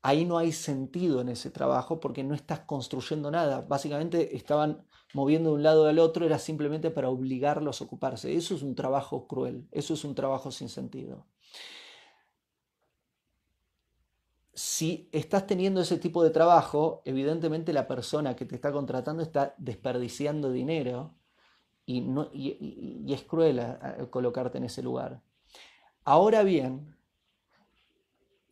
Ahí 0.03 0.25
no 0.25 0.39
hay 0.39 0.53
sentido 0.53 1.21
en 1.21 1.29
ese 1.29 1.51
trabajo 1.51 1.99
porque 1.99 2.23
no 2.23 2.35
estás 2.35 2.61
construyendo 2.61 3.31
nada. 3.31 3.63
Básicamente 3.63 4.37
estaban 4.37 4.87
moviendo 5.15 5.51
de 5.51 5.57
un 5.57 5.63
lado 5.63 5.87
al 5.87 5.99
otro, 5.99 6.25
era 6.25 6.39
simplemente 6.39 6.91
para 6.91 7.09
obligarlos 7.09 7.81
a 7.81 7.85
ocuparse. 7.85 8.37
Eso 8.37 8.55
es 8.55 8.63
un 8.63 8.75
trabajo 8.75 9.27
cruel, 9.27 9.67
eso 9.73 9.95
es 9.95 10.05
un 10.05 10.15
trabajo 10.15 10.51
sin 10.51 10.69
sentido. 10.69 11.27
Si 14.53 15.09
estás 15.13 15.47
teniendo 15.47 15.81
ese 15.81 15.99
tipo 15.99 16.23
de 16.23 16.31
trabajo, 16.31 17.03
evidentemente 17.05 17.73
la 17.73 17.87
persona 17.87 18.37
que 18.37 18.47
te 18.47 18.55
está 18.55 18.73
contratando 18.73 19.23
está 19.23 19.55
desperdiciando 19.59 20.51
dinero 20.51 21.15
y, 21.85 22.01
no, 22.01 22.31
y, 22.33 23.13
es 23.13 23.23
cruel 23.23 23.61
colocarte 24.11 24.59
en 24.59 24.65
ese 24.65 24.83
lugar. 24.83 25.23
Ahora 26.05 26.43
bien, 26.43 26.96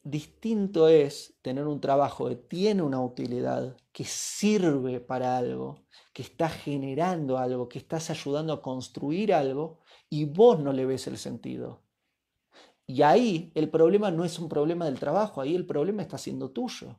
distinto 0.05 0.89
es 0.89 1.35
tener 1.43 1.67
un 1.67 1.81
trabajo 1.81 2.29
que 2.29 2.37
tiene 2.37 2.83
una 2.83 3.01
utilidad, 3.01 3.77
que 3.93 4.05
sirve 4.05 5.01
para 5.01 5.37
algo, 5.37 5.87
que 6.13 6.23
está 6.23 6.49
generando 6.49 7.39
algo, 7.39 7.69
que 7.69 7.79
estás 7.79 8.11
ayudando 8.11 8.53
a 8.53 8.63
construir 8.63 9.35
algo 9.35 9.81
y 10.09 10.27
vos 10.27 10.61
no 10.61 10.73
le 10.73 10.87
ves 10.87 11.07
el 11.07 11.19
sentido. 11.19 11.83
Y 12.87 13.03
ahí 13.03 13.51
el 13.55 13.71
problema 13.71 14.11
no 14.11 14.25
es 14.25 14.39
un 14.39 14.49
problema 14.49 14.85
del 14.85 15.01
trabajo, 15.01 15.41
ahí 15.41 15.55
el 15.55 15.67
problema 15.67 16.03
está 16.03 16.19
siendo 16.19 16.51
tuyo. 16.51 16.99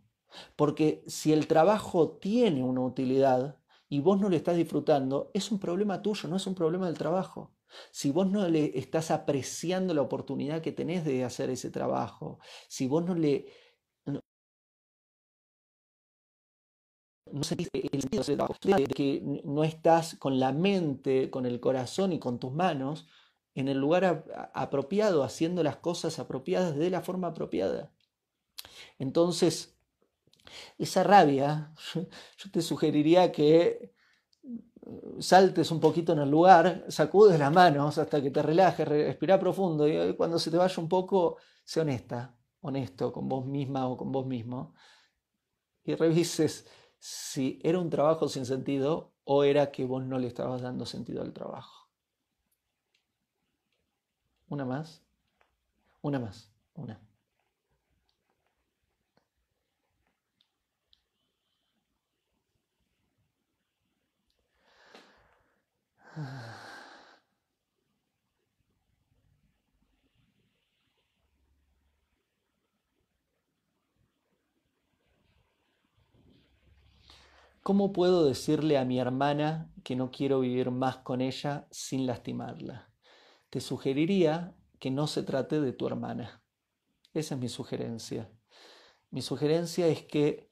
Porque 0.55 1.03
si 1.07 1.31
el 1.31 1.47
trabajo 1.47 2.17
tiene 2.17 2.63
una 2.63 2.81
utilidad, 2.81 3.59
y 3.87 3.99
vos 3.99 4.19
no 4.19 4.29
le 4.29 4.37
estás 4.37 4.57
disfrutando, 4.57 5.31
es 5.33 5.51
un 5.51 5.59
problema 5.59 6.01
tuyo, 6.01 6.27
no 6.27 6.37
es 6.37 6.47
un 6.47 6.55
problema 6.55 6.87
del 6.87 6.97
trabajo. 6.97 7.54
Si 7.91 8.11
vos 8.11 8.29
no 8.29 8.47
le 8.47 8.77
estás 8.77 9.11
apreciando 9.11 9.93
la 9.93 10.01
oportunidad 10.01 10.61
que 10.61 10.71
tenés 10.71 11.05
de 11.05 11.23
hacer 11.23 11.49
ese 11.49 11.71
trabajo, 11.71 12.39
si 12.67 12.87
vos 12.87 13.05
no 13.05 13.15
le... 13.15 13.47
No, 14.05 14.21
el 17.41 18.87
de 18.87 18.93
que 18.95 19.21
no 19.43 19.63
estás 19.63 20.15
con 20.15 20.39
la 20.39 20.51
mente, 20.51 21.29
con 21.31 21.45
el 21.45 21.59
corazón 21.59 22.13
y 22.13 22.19
con 22.19 22.39
tus 22.39 22.53
manos 22.53 23.07
en 23.55 23.67
el 23.67 23.77
lugar 23.79 24.25
apropiado, 24.53 25.23
haciendo 25.23 25.63
las 25.63 25.77
cosas 25.77 26.19
apropiadas 26.19 26.75
de 26.75 26.89
la 26.89 27.01
forma 27.01 27.29
apropiada. 27.29 27.91
Entonces, 28.99 29.77
esa 30.77 31.03
rabia, 31.03 31.73
yo 32.37 32.51
te 32.51 32.61
sugeriría 32.61 33.31
que 33.31 33.94
saltes 35.19 35.71
un 35.71 35.79
poquito 35.79 36.13
en 36.13 36.19
el 36.19 36.29
lugar, 36.29 36.85
sacudes 36.89 37.39
las 37.39 37.51
manos 37.51 37.97
hasta 37.97 38.21
que 38.21 38.31
te 38.31 38.41
relajes, 38.41 38.87
respira 38.87 39.39
profundo 39.39 39.87
y 39.87 40.15
cuando 40.15 40.39
se 40.39 40.51
te 40.51 40.57
vaya 40.57 40.81
un 40.81 40.89
poco, 40.89 41.37
sé 41.63 41.81
honesta, 41.81 42.35
honesto 42.61 43.11
con 43.11 43.27
vos 43.27 43.45
misma 43.45 43.87
o 43.87 43.97
con 43.97 44.11
vos 44.11 44.25
mismo 44.25 44.73
y 45.83 45.95
revises 45.95 46.67
si 46.97 47.59
era 47.63 47.79
un 47.79 47.89
trabajo 47.89 48.27
sin 48.27 48.45
sentido 48.45 49.13
o 49.23 49.43
era 49.43 49.71
que 49.71 49.85
vos 49.85 50.03
no 50.03 50.17
le 50.17 50.27
estabas 50.27 50.61
dando 50.61 50.85
sentido 50.85 51.21
al 51.21 51.33
trabajo. 51.33 51.89
Una 54.47 54.65
más, 54.65 55.03
una 56.01 56.19
más, 56.19 56.51
una. 56.73 57.04
¿Cómo 77.61 77.91
puedo 77.91 78.25
decirle 78.25 78.77
a 78.77 78.85
mi 78.85 78.99
hermana 78.99 79.73
que 79.83 79.97
no 79.97 80.09
quiero 80.09 80.39
vivir 80.39 80.71
más 80.71 80.97
con 80.97 81.19
ella 81.19 81.67
sin 81.71 82.05
lastimarla? 82.05 82.89
Te 83.49 83.59
sugeriría 83.59 84.55
que 84.79 84.91
no 84.91 85.07
se 85.07 85.23
trate 85.23 85.59
de 85.59 85.73
tu 85.73 85.87
hermana. 85.87 86.43
Esa 87.13 87.35
es 87.35 87.41
mi 87.41 87.49
sugerencia. 87.49 88.31
Mi 89.09 89.21
sugerencia 89.21 89.87
es 89.87 90.03
que 90.03 90.49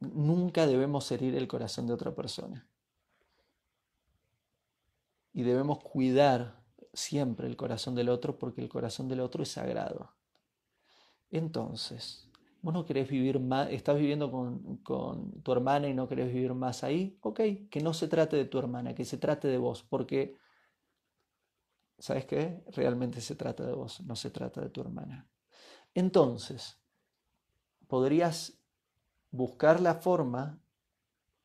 nunca 0.00 0.66
debemos 0.66 1.10
herir 1.10 1.34
el 1.34 1.48
corazón 1.48 1.86
de 1.86 1.94
otra 1.94 2.14
persona. 2.14 2.68
Y 5.32 5.42
debemos 5.42 5.82
cuidar 5.82 6.62
siempre 6.92 7.46
el 7.46 7.56
corazón 7.56 7.94
del 7.94 8.10
otro 8.10 8.38
porque 8.38 8.60
el 8.60 8.68
corazón 8.68 9.08
del 9.08 9.20
otro 9.20 9.42
es 9.42 9.50
sagrado. 9.50 10.14
Entonces, 11.30 12.28
vos 12.60 12.74
no 12.74 12.84
querés 12.84 13.08
vivir 13.08 13.40
más, 13.40 13.70
estás 13.70 13.96
viviendo 13.96 14.30
con, 14.30 14.76
con, 14.78 15.42
tu 15.42 15.52
hermana 15.52 15.88
y 15.88 15.94
no 15.94 16.08
querés 16.08 16.32
vivir 16.32 16.52
más 16.52 16.84
ahí, 16.84 17.18
ok, 17.22 17.40
que 17.70 17.80
no 17.80 17.94
se 17.94 18.08
trate 18.08 18.36
de 18.36 18.44
tu 18.44 18.58
hermana, 18.58 18.94
que 18.94 19.04
se 19.04 19.16
trate 19.16 19.48
de 19.48 19.56
vos, 19.56 19.82
porque, 19.82 20.36
¿sabes 21.98 22.26
qué? 22.26 22.62
Realmente 22.68 23.20
se 23.22 23.34
trata 23.34 23.66
de 23.66 23.72
vos, 23.72 24.02
no 24.02 24.14
se 24.14 24.30
trata 24.30 24.60
de 24.60 24.68
tu 24.68 24.82
hermana. 24.82 25.28
Entonces, 25.94 26.78
podrías 27.88 28.61
buscar 29.32 29.80
la 29.80 29.96
forma 29.96 30.60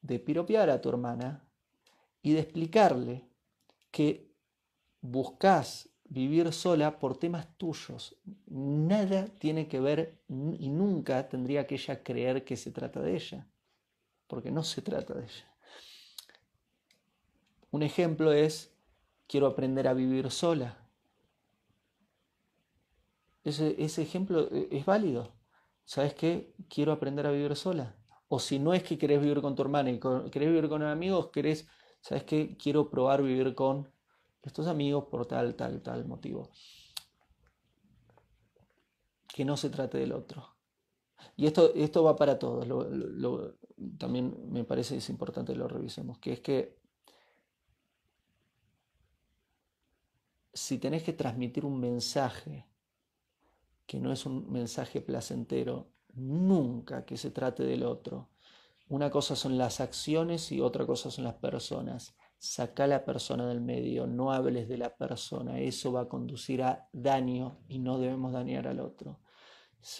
de 0.01 0.19
piropear 0.19 0.69
a 0.69 0.79
tu 0.79 0.89
hermana 0.89 1.43
y 2.21 2.33
de 2.33 2.41
explicarle 2.41 3.27
que 3.89 4.29
buscas 5.01 5.89
vivir 6.09 6.53
sola 6.53 6.99
por 6.99 7.17
temas 7.17 7.47
tuyos. 7.57 8.15
Nada 8.47 9.27
tiene 9.39 9.67
que 9.67 9.79
ver 9.79 10.19
y 10.29 10.69
nunca 10.69 11.27
tendría 11.27 11.65
que 11.65 11.75
ella 11.75 12.03
creer 12.03 12.43
que 12.43 12.57
se 12.57 12.71
trata 12.71 13.01
de 13.01 13.15
ella, 13.15 13.47
porque 14.27 14.51
no 14.51 14.63
se 14.63 14.81
trata 14.81 15.13
de 15.13 15.23
ella. 15.23 15.51
Un 17.71 17.83
ejemplo 17.83 18.31
es, 18.31 18.71
quiero 19.27 19.47
aprender 19.47 19.87
a 19.87 19.93
vivir 19.93 20.31
sola. 20.31 20.77
Ese, 23.43 23.75
ese 23.81 24.01
ejemplo 24.01 24.49
eh, 24.51 24.67
es 24.71 24.85
válido. 24.85 25.36
¿Sabes 25.87 26.13
qué? 26.13 26.53
Quiero 26.69 26.91
aprender 26.91 27.25
a 27.25 27.31
vivir 27.31 27.55
sola. 27.55 27.95
O 28.27 28.39
si 28.39 28.59
no 28.59 28.73
es 28.73 28.83
que 28.83 28.97
querés 28.97 29.21
vivir 29.21 29.41
con 29.41 29.55
tu 29.55 29.61
hermana 29.63 29.89
y 29.89 29.99
querés 29.99 30.49
vivir 30.49 30.67
con 30.67 30.83
amigos, 30.83 31.29
querés, 31.31 31.65
¿sabes 32.01 32.25
qué? 32.25 32.57
Quiero 32.57 32.89
probar 32.89 33.23
vivir 33.23 33.55
con 33.55 33.89
estos 34.43 34.67
amigos 34.67 35.05
por 35.05 35.25
tal, 35.25 35.55
tal, 35.55 35.81
tal 35.81 36.05
motivo. 36.05 36.51
Que 39.27 39.45
no 39.45 39.55
se 39.55 39.69
trate 39.69 39.97
del 39.97 40.11
otro. 40.11 40.55
Y 41.37 41.47
esto, 41.47 41.73
esto 41.73 42.03
va 42.03 42.17
para 42.17 42.37
todos. 42.37 42.67
también 43.97 44.51
me 44.51 44.65
parece 44.65 44.95
que 44.95 44.99
es 44.99 45.09
importante 45.09 45.53
que 45.53 45.59
lo 45.59 45.69
revisemos. 45.69 46.19
Que 46.19 46.33
es 46.33 46.41
que 46.41 46.77
si 50.53 50.79
tenés 50.79 51.03
que 51.03 51.13
transmitir 51.13 51.63
un 51.65 51.79
mensaje 51.79 52.67
que 53.87 53.99
no 53.99 54.11
es 54.11 54.25
un 54.25 54.51
mensaje 54.51 55.01
placentero, 55.01 55.93
nunca 56.13 57.05
que 57.05 57.17
se 57.17 57.31
trate 57.31 57.63
del 57.63 57.83
otro. 57.83 58.29
Una 58.89 59.09
cosa 59.09 59.35
son 59.35 59.57
las 59.57 59.79
acciones 59.79 60.51
y 60.51 60.61
otra 60.61 60.85
cosa 60.85 61.09
son 61.09 61.23
las 61.23 61.35
personas. 61.35 62.15
Saca 62.37 62.85
la 62.85 63.03
persona 63.05 63.47
del 63.47 63.61
medio, 63.61 64.05
no 64.05 64.31
hables 64.31 64.67
de 64.67 64.77
la 64.77 64.95
persona, 64.95 65.59
eso 65.59 65.91
va 65.91 66.01
a 66.01 66.09
conducir 66.09 66.61
a 66.61 66.87
daño 66.93 67.59
y 67.67 67.79
no 67.79 67.97
debemos 67.97 68.33
dañar 68.33 68.67
al 68.67 68.81
otro. 68.81 69.21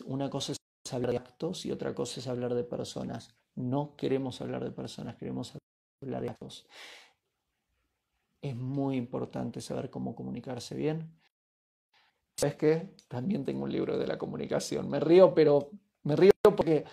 Una 0.05 0.29
cosa 0.29 0.51
es 0.51 0.93
hablar 0.93 1.11
de 1.11 1.17
actos 1.17 1.65
y 1.65 1.71
otra 1.71 1.95
cosa 1.95 2.19
es 2.19 2.27
hablar 2.27 2.53
de 2.53 2.63
personas. 2.63 3.35
No 3.55 3.95
queremos 3.95 4.41
hablar 4.41 4.63
de 4.63 4.71
personas, 4.71 5.15
queremos 5.15 5.57
hablar 6.01 6.21
de 6.21 6.29
actos. 6.29 6.67
Es 8.41 8.55
muy 8.55 8.97
importante 8.97 9.61
saber 9.61 9.89
cómo 9.89 10.13
comunicarse 10.13 10.75
bien 10.75 11.17
¿Sabes 12.37 12.55
qué? 12.55 12.89
También 13.07 13.43
tengo 13.43 13.63
un 13.63 13.71
libro 13.71 13.97
de 13.97 14.05
la 14.05 14.19
comunicación. 14.19 14.87
Me 14.89 14.99
río, 14.99 15.33
pero 15.33 15.71
me 16.03 16.15
río 16.15 16.31
porque 16.43 16.85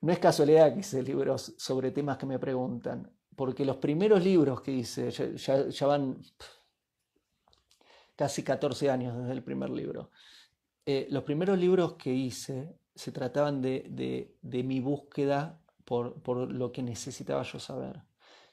no 0.00 0.12
es 0.12 0.18
casualidad 0.18 0.72
que 0.72 0.80
hice 0.80 1.02
libros 1.02 1.54
sobre 1.58 1.90
temas 1.90 2.16
que 2.16 2.24
me 2.24 2.38
preguntan. 2.38 3.12
Porque 3.36 3.66
los 3.66 3.76
primeros 3.76 4.24
libros 4.24 4.62
que 4.62 4.72
hice 4.72 5.10
ya, 5.10 5.86
van 5.86 6.22
casi 8.16 8.42
14 8.42 8.90
años 8.90 9.16
desde 9.18 9.32
el 9.32 9.42
primer 9.42 9.68
libro. 9.68 10.10
Eh, 10.86 11.06
los 11.10 11.22
primeros 11.24 11.58
libros 11.58 11.94
que 11.94 12.12
hice 12.12 12.74
se 12.94 13.12
trataban 13.12 13.60
de, 13.60 14.34
mi 14.42 14.80
búsqueda 14.80 15.60
por, 15.84 16.50
lo 16.50 16.72
que 16.72 16.82
necesitaba 16.82 17.42
yo 17.42 17.58
saber. 17.58 18.00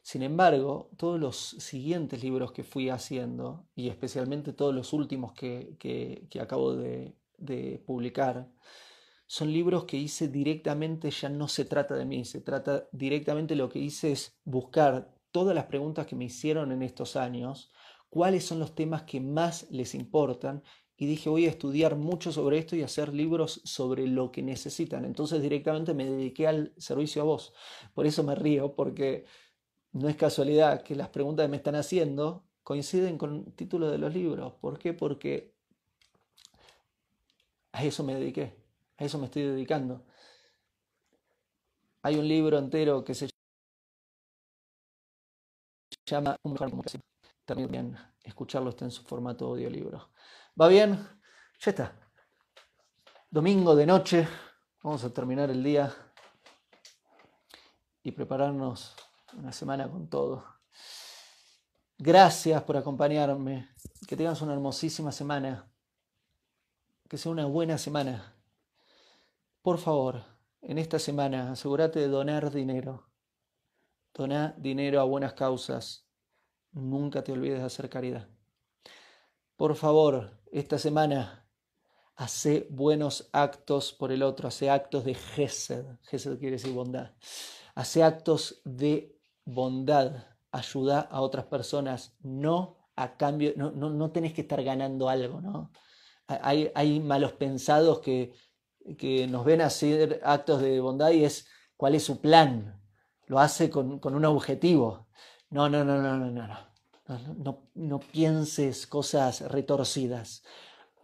Sin 0.01 0.23
embargo, 0.23 0.89
todos 0.97 1.19
los 1.19 1.37
siguientes 1.37 2.23
libros 2.23 2.51
que 2.51 2.63
fui 2.63 2.89
haciendo, 2.89 3.67
y 3.75 3.89
especialmente 3.89 4.53
todos 4.53 4.73
los 4.73 4.93
últimos 4.93 5.33
que, 5.33 6.27
acabo 6.41 6.75
de, 6.75 7.15
de 7.37 7.83
publicar, 7.85 8.49
son 9.27 9.53
libros 9.53 9.85
que 9.85 9.97
hice 9.97 10.27
directamente, 10.27 11.11
ya 11.11 11.29
no 11.29 11.47
se 11.47 11.65
trata 11.65 11.95
de 11.95 12.05
mí, 12.05 12.25
se 12.25 12.41
trata 12.41 12.87
directamente 12.91 13.55
lo 13.55 13.69
que 13.69 13.79
hice 13.79 14.11
es 14.11 14.39
buscar 14.43 15.13
todas 15.31 15.53
las 15.53 15.65
preguntas 15.65 16.07
que 16.07 16.15
me 16.15 16.25
hicieron 16.25 16.71
en 16.71 16.81
estos 16.81 17.15
años, 17.15 17.71
cuáles 18.09 18.45
son 18.45 18.59
los 18.59 18.73
temas 18.73 19.03
que 19.03 19.19
más 19.21 19.69
les 19.69 19.93
importan 19.93 20.63
y 20.97 21.05
dije 21.05 21.29
voy 21.29 21.45
a 21.45 21.49
estudiar 21.49 21.95
mucho 21.95 22.31
sobre 22.31 22.57
esto 22.57 22.75
y 22.75 22.83
hacer 22.83 23.13
libros 23.13 23.61
sobre 23.63 24.05
lo 24.05 24.31
que 24.31 24.43
necesitan. 24.43 25.05
Entonces 25.05 25.41
directamente 25.41 25.93
me 25.93 26.05
dediqué 26.05 26.45
al 26.45 26.73
servicio 26.77 27.21
a 27.21 27.25
vos. 27.25 27.53
Por 27.93 28.05
eso 28.05 28.21
me 28.23 28.35
río, 28.35 28.75
porque 28.75 29.23
no 29.91 30.07
es 30.07 30.15
casualidad 30.15 30.83
que 30.83 30.95
las 30.95 31.09
preguntas 31.09 31.45
que 31.45 31.49
me 31.49 31.57
están 31.57 31.75
haciendo 31.75 32.43
coinciden 32.63 33.17
con 33.17 33.45
el 33.47 33.53
título 33.53 33.89
de 33.89 33.97
los 33.97 34.13
libros. 34.13 34.53
¿Por 34.61 34.77
qué? 34.77 34.93
Porque 34.93 35.55
a 37.71 37.83
eso 37.83 38.03
me 38.03 38.15
dediqué, 38.15 38.55
a 38.97 39.05
eso 39.05 39.17
me 39.17 39.25
estoy 39.25 39.43
dedicando. 39.43 40.05
Hay 42.03 42.15
un 42.15 42.27
libro 42.27 42.57
entero 42.57 43.03
que 43.03 43.13
se 43.13 43.27
llama 46.05 46.35
Un 46.43 46.53
mejor 46.53 46.71
También 47.45 47.97
escucharlo 48.23 48.69
está 48.69 48.85
en 48.85 48.91
su 48.91 49.03
formato 49.03 49.47
audiolibro. 49.47 50.11
¿Va 50.59 50.67
bien? 50.67 50.95
Ya 51.59 51.71
está. 51.71 51.99
Domingo 53.29 53.75
de 53.75 53.85
noche. 53.85 54.27
Vamos 54.81 55.03
a 55.03 55.13
terminar 55.13 55.49
el 55.49 55.61
día 55.61 55.93
y 58.01 58.11
prepararnos 58.11 58.95
una 59.37 59.51
semana 59.51 59.89
con 59.89 60.09
todo. 60.09 60.43
Gracias 61.97 62.63
por 62.63 62.77
acompañarme. 62.77 63.69
Que 64.07 64.15
tengas 64.15 64.41
una 64.41 64.53
hermosísima 64.53 65.11
semana. 65.11 65.69
Que 67.07 67.17
sea 67.17 67.31
una 67.31 67.45
buena 67.45 67.77
semana. 67.77 68.35
Por 69.61 69.77
favor, 69.77 70.23
en 70.61 70.77
esta 70.77 70.99
semana 70.99 71.51
asegúrate 71.51 71.99
de 71.99 72.07
donar 72.07 72.51
dinero. 72.51 73.09
Doná 74.13 74.55
dinero 74.57 75.01
a 75.01 75.03
buenas 75.03 75.33
causas. 75.33 76.07
Nunca 76.71 77.23
te 77.23 77.31
olvides 77.31 77.59
de 77.59 77.65
hacer 77.65 77.89
caridad. 77.89 78.27
Por 79.55 79.75
favor, 79.75 80.39
esta 80.51 80.77
semana 80.77 81.45
hace 82.15 82.67
buenos 82.69 83.29
actos 83.33 83.91
por 83.93 84.11
el 84.11 84.23
otro, 84.23 84.47
hace 84.47 84.69
actos 84.69 85.03
de 85.03 85.15
Gesed. 85.15 85.85
Gesed 86.03 86.39
quiere 86.39 86.57
decir 86.57 86.73
bondad. 86.73 87.11
Hace 87.75 88.03
actos 88.03 88.61
de 88.63 89.18
bondad. 89.53 90.25
Ayuda 90.51 91.01
a 91.01 91.21
otras 91.21 91.45
personas, 91.45 92.15
no 92.21 92.77
a 92.95 93.17
cambio, 93.17 93.53
no, 93.55 93.71
no, 93.71 94.11
tenés 94.11 94.33
que 94.33 94.41
estar 94.41 94.61
ganando 94.63 95.09
algo, 95.09 95.39
¿no? 95.41 95.71
Hay, 96.27 96.71
hay 96.75 96.99
malos 96.99 97.33
pensados 97.33 97.99
que, 97.99 98.33
que 98.97 99.27
nos 99.27 99.45
ven 99.45 99.61
hacer 99.61 100.19
actos 100.23 100.61
de 100.61 100.79
bondad 100.79 101.11
y 101.11 101.23
es 101.23 101.47
cuál 101.77 101.95
es 101.95 102.03
su 102.03 102.19
plan. 102.19 102.81
Lo 103.27 103.39
hace 103.39 103.69
con, 103.69 103.99
con 103.99 104.15
un 104.15 104.25
objetivo. 104.25 105.07
No, 105.49 105.69
no, 105.69 105.83
no, 105.83 106.01
no, 106.01 106.17
no, 106.17 106.29
no. 106.29 106.69
No, 107.73 107.99
pienses 107.99 108.85
cosas 108.85 109.41
retorcidas. 109.41 110.43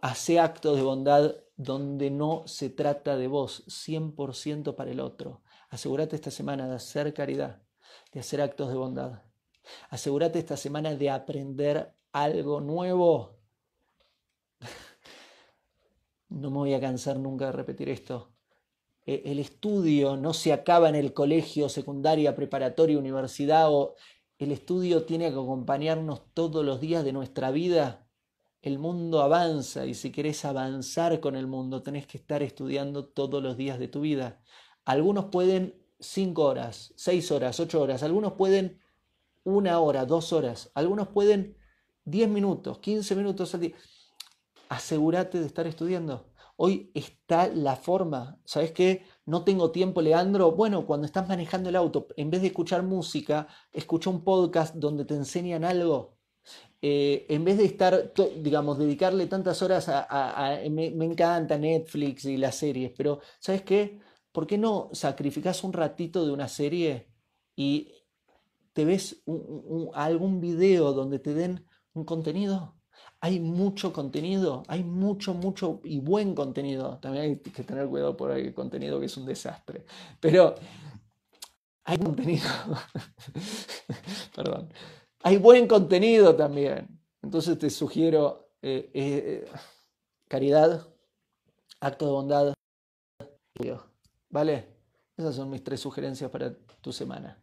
Hace 0.00 0.38
actos 0.38 0.76
de 0.76 0.82
bondad 0.82 1.34
donde 1.56 2.10
no 2.10 2.44
se 2.46 2.70
trata 2.70 3.16
de 3.16 3.26
vos, 3.26 3.64
100% 3.66 4.76
para 4.76 4.90
el 4.92 5.00
otro. 5.00 5.42
Asegúrate 5.68 6.14
esta 6.14 6.30
semana 6.30 6.68
de 6.68 6.76
hacer 6.76 7.12
caridad, 7.12 7.62
de 8.16 8.20
hacer 8.20 8.40
actos 8.40 8.70
de 8.70 8.76
bondad. 8.76 9.20
Asegúrate 9.90 10.38
esta 10.38 10.56
semana 10.56 10.94
de 10.94 11.10
aprender 11.10 11.92
algo 12.12 12.62
nuevo. 12.62 13.36
No 16.30 16.50
me 16.50 16.56
voy 16.56 16.74
a 16.74 16.80
cansar 16.80 17.18
nunca 17.18 17.46
de 17.46 17.52
repetir 17.52 17.90
esto. 17.90 18.32
E, 19.04 19.22
el 19.26 19.38
estudio 19.38 20.16
no 20.16 20.32
se 20.32 20.52
acaba 20.54 20.88
en 20.88 20.94
el 20.94 21.12
colegio, 21.12 21.68
secundaria, 21.68 22.34
preparatoria, 22.34 22.98
universidad 22.98 23.70
o 23.70 23.94
el 24.38 24.50
estudio 24.50 25.04
tiene 25.04 25.28
que 25.28 25.38
acompañarnos 25.38 26.22
todos 26.32 26.64
los 26.64 26.80
días 26.80 27.04
de 27.04 27.12
nuestra 27.12 27.50
vida. 27.50 28.08
El 28.62 28.78
mundo 28.78 29.20
avanza 29.20 29.84
y 29.84 29.92
si 29.92 30.10
querés 30.10 30.46
avanzar 30.46 31.20
con 31.20 31.36
el 31.36 31.46
mundo 31.46 31.82
tenés 31.82 32.06
que 32.06 32.16
estar 32.16 32.42
estudiando 32.42 33.04
todos 33.04 33.42
los 33.42 33.58
días 33.58 33.78
de 33.78 33.88
tu 33.88 34.00
vida. 34.00 34.40
Algunos 34.86 35.26
pueden 35.26 35.85
cinco 36.00 36.44
horas, 36.44 36.92
seis 36.96 37.30
horas, 37.30 37.58
ocho 37.60 37.80
horas, 37.80 38.02
algunos 38.02 38.34
pueden 38.34 38.80
una 39.44 39.78
hora, 39.80 40.04
dos 40.04 40.32
horas, 40.32 40.70
algunos 40.74 41.08
pueden 41.08 41.56
diez 42.04 42.28
minutos, 42.28 42.78
quince 42.78 43.14
minutos 43.14 43.54
al 43.54 43.60
día. 43.60 43.76
Asegúrate 44.68 45.38
de 45.38 45.46
estar 45.46 45.66
estudiando. 45.66 46.32
Hoy 46.56 46.90
está 46.94 47.48
la 47.48 47.76
forma, 47.76 48.40
¿sabes 48.44 48.72
qué? 48.72 49.04
No 49.26 49.44
tengo 49.44 49.70
tiempo, 49.72 50.00
Leandro. 50.00 50.52
Bueno, 50.52 50.86
cuando 50.86 51.06
estás 51.06 51.28
manejando 51.28 51.68
el 51.68 51.76
auto, 51.76 52.08
en 52.16 52.30
vez 52.30 52.40
de 52.40 52.48
escuchar 52.48 52.82
música, 52.82 53.46
escucha 53.72 54.10
un 54.10 54.24
podcast 54.24 54.74
donde 54.74 55.04
te 55.04 55.14
enseñan 55.14 55.64
algo. 55.64 56.16
Eh, 56.80 57.26
en 57.28 57.44
vez 57.44 57.58
de 57.58 57.64
estar, 57.64 58.12
digamos, 58.38 58.78
dedicarle 58.78 59.26
tantas 59.26 59.60
horas 59.62 59.88
a... 59.88 60.58
me, 60.70 60.86
encanta 60.86 61.58
Netflix 61.58 62.24
y 62.24 62.36
las 62.36 62.56
series, 62.56 62.92
pero 62.96 63.20
¿sabes 63.38 63.62
qué? 63.62 64.00
¿Por 64.36 64.46
qué 64.46 64.58
no 64.58 64.90
sacrificas 64.92 65.64
un 65.64 65.72
ratito 65.72 66.26
de 66.26 66.30
una 66.30 66.46
serie 66.46 67.08
y 67.56 67.90
te 68.74 68.84
ves 68.84 69.22
algún 69.94 70.42
video 70.42 70.92
donde 70.92 71.18
te 71.18 71.32
den 71.32 71.64
un 71.94 72.04
contenido? 72.04 72.74
hay 73.20 73.40
mucho 73.40 73.94
contenido, 73.94 74.62
hay 74.68 74.84
mucho, 74.84 75.32
mucho 75.32 75.80
y 75.84 76.00
buen 76.00 76.34
contenido. 76.34 76.98
También 76.98 77.24
hay 77.24 77.36
que 77.38 77.62
tener 77.62 77.88
cuidado 77.88 78.14
por 78.14 78.30
el 78.30 78.52
contenido 78.52 79.00
que 79.00 79.06
es 79.06 79.16
un 79.16 79.24
desastre. 79.24 79.86
Pero 80.20 80.54
hay 81.84 81.96
contenido. 81.96 82.46
Perdón. 84.36 84.68
Hay 85.22 85.38
buen 85.38 85.66
contenido 85.66 86.36
también. 86.36 87.00
Entonces 87.22 87.58
te 87.58 87.70
sugiero 87.70 88.50
eh, 88.60 88.90
eh, 88.92 89.48
caridad, 90.28 90.86
acto 91.80 92.04
de 92.04 92.12
bondad. 92.12 92.54
¿Vale? 94.28 94.76
Esas 95.16 95.34
son 95.34 95.50
mis 95.50 95.64
tres 95.64 95.80
sugerencias 95.80 96.30
para 96.30 96.56
tu 96.80 96.92
semana. 96.92 97.42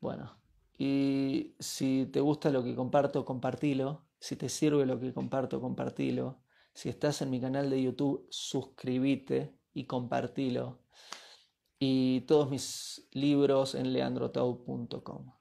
Bueno, 0.00 0.40
y 0.78 1.56
si 1.58 2.06
te 2.06 2.20
gusta 2.20 2.50
lo 2.50 2.62
que 2.62 2.74
comparto, 2.74 3.24
compartilo 3.24 4.08
si 4.20 4.36
te 4.36 4.48
sirve 4.48 4.84
lo 4.86 4.98
que 4.98 5.12
comparto, 5.12 5.60
compartilo. 5.60 6.42
Si 6.74 6.88
estás 6.88 7.22
en 7.22 7.30
mi 7.30 7.40
canal 7.40 7.70
de 7.70 7.82
YouTube, 7.82 8.26
suscríbete 8.30 9.56
y 9.72 9.84
compartilo. 9.86 10.80
Y 11.78 12.22
todos 12.22 12.50
mis 12.50 13.08
libros 13.12 13.74
en 13.74 13.92
leandrotau.com. 13.92 15.32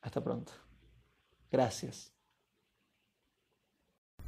Hasta 0.00 0.22
pronto. 0.22 0.52
Gracias. 1.50 2.11